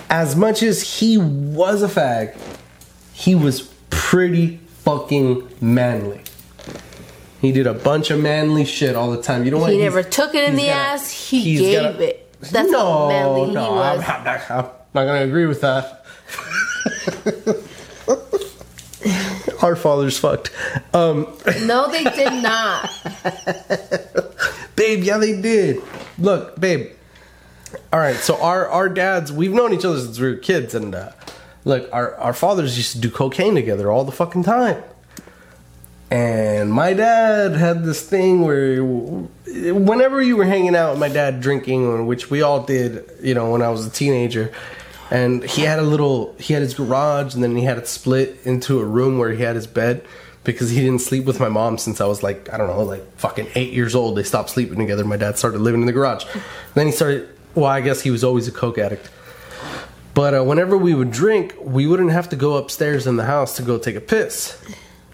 [0.09, 2.37] As much as he was a fag,
[3.13, 6.21] he was pretty fucking manly.
[7.41, 9.45] He did a bunch of manly shit all the time.
[9.45, 9.71] You know what?
[9.71, 11.11] He never took it in the got a- ass.
[11.11, 12.21] He gave got a- it.
[12.41, 13.57] That's how manly he was.
[13.57, 16.05] I'm, I'm- Not gonna agree with that.
[19.61, 20.51] Our fathers fucked.
[20.93, 21.27] Um,
[21.63, 22.89] No, they did not.
[24.75, 25.81] babe, yeah, they did.
[26.17, 26.91] Look, babe.
[27.91, 30.93] All right, so our our dads, we've known each other since we were kids, and
[30.95, 31.11] uh,
[31.65, 34.81] look, our our fathers used to do cocaine together all the fucking time.
[36.15, 41.41] And my dad had this thing where, whenever you were hanging out with my dad
[41.41, 44.53] drinking, which we all did, you know, when I was a teenager,
[45.11, 48.37] and he had a little, he had his garage, and then he had it split
[48.45, 50.05] into a room where he had his bed
[50.45, 53.03] because he didn't sleep with my mom since I was like, I don't know, like
[53.17, 54.15] fucking eight years old.
[54.15, 55.03] They stopped sleeping together.
[55.03, 56.23] My dad started living in the garage.
[56.75, 59.09] Then he started, well, I guess he was always a coke addict.
[60.13, 63.57] But uh, whenever we would drink, we wouldn't have to go upstairs in the house
[63.57, 64.57] to go take a piss.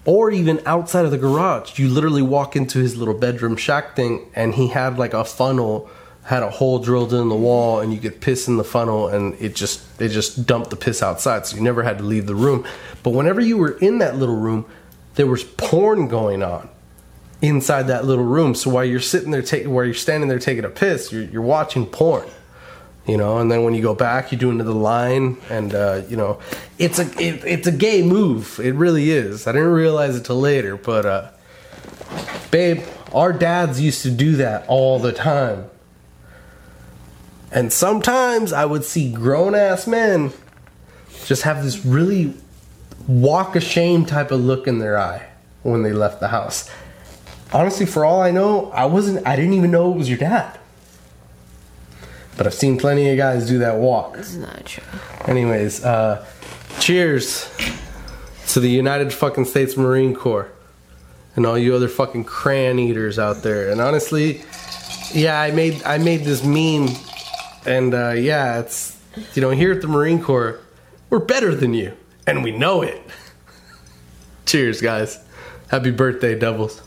[0.04, 1.78] Or even outside of the garage.
[1.78, 5.90] You literally walk into his little bedroom shack thing, and he had like a funnel,
[6.24, 9.36] had a hole drilled in the wall, and you could piss in the funnel, and
[9.40, 12.36] it just it just dumped the piss outside, so you never had to leave the
[12.36, 12.66] room.
[13.04, 14.66] But whenever you were in that little room,
[15.16, 16.70] there was porn going on
[17.42, 18.56] inside that little room.
[18.56, 21.42] So while you're sitting there taking, while you're standing there taking a piss, you're, you're
[21.42, 22.28] watching porn,
[23.12, 23.40] you know.
[23.40, 26.40] And then when you go back, you do another line, and uh, you know,
[26.80, 28.58] it's a it, it's a gay move.
[28.64, 29.48] It really is.
[29.48, 31.32] I didn't realize it till later, but uh,
[32.52, 32.84] babe,
[33.14, 35.70] our dads used to do that all the time.
[37.52, 40.32] And sometimes I would see grown ass men
[41.26, 42.34] just have this really
[43.10, 45.28] walk of shame type of look in their eye
[45.64, 46.70] when they left the house.
[47.52, 50.61] Honestly, for all I know, I wasn't I didn't even know it was your dad.
[52.42, 54.18] But I've seen plenty of guys do that walk.
[54.18, 54.84] It's not true.
[55.26, 56.26] Anyways, uh
[56.80, 57.48] cheers
[58.48, 60.52] to the United fucking States Marine Corps
[61.36, 63.70] and all you other fucking crayon eaters out there.
[63.70, 64.42] And honestly,
[65.14, 66.90] yeah, I made I made this meme
[67.68, 68.98] and uh yeah, it's
[69.36, 70.60] you know, here at the Marine Corps,
[71.12, 71.94] we're better than you
[72.26, 73.04] and we know it.
[74.48, 75.24] Cheers, guys.
[75.70, 76.82] Happy birthday, doubles.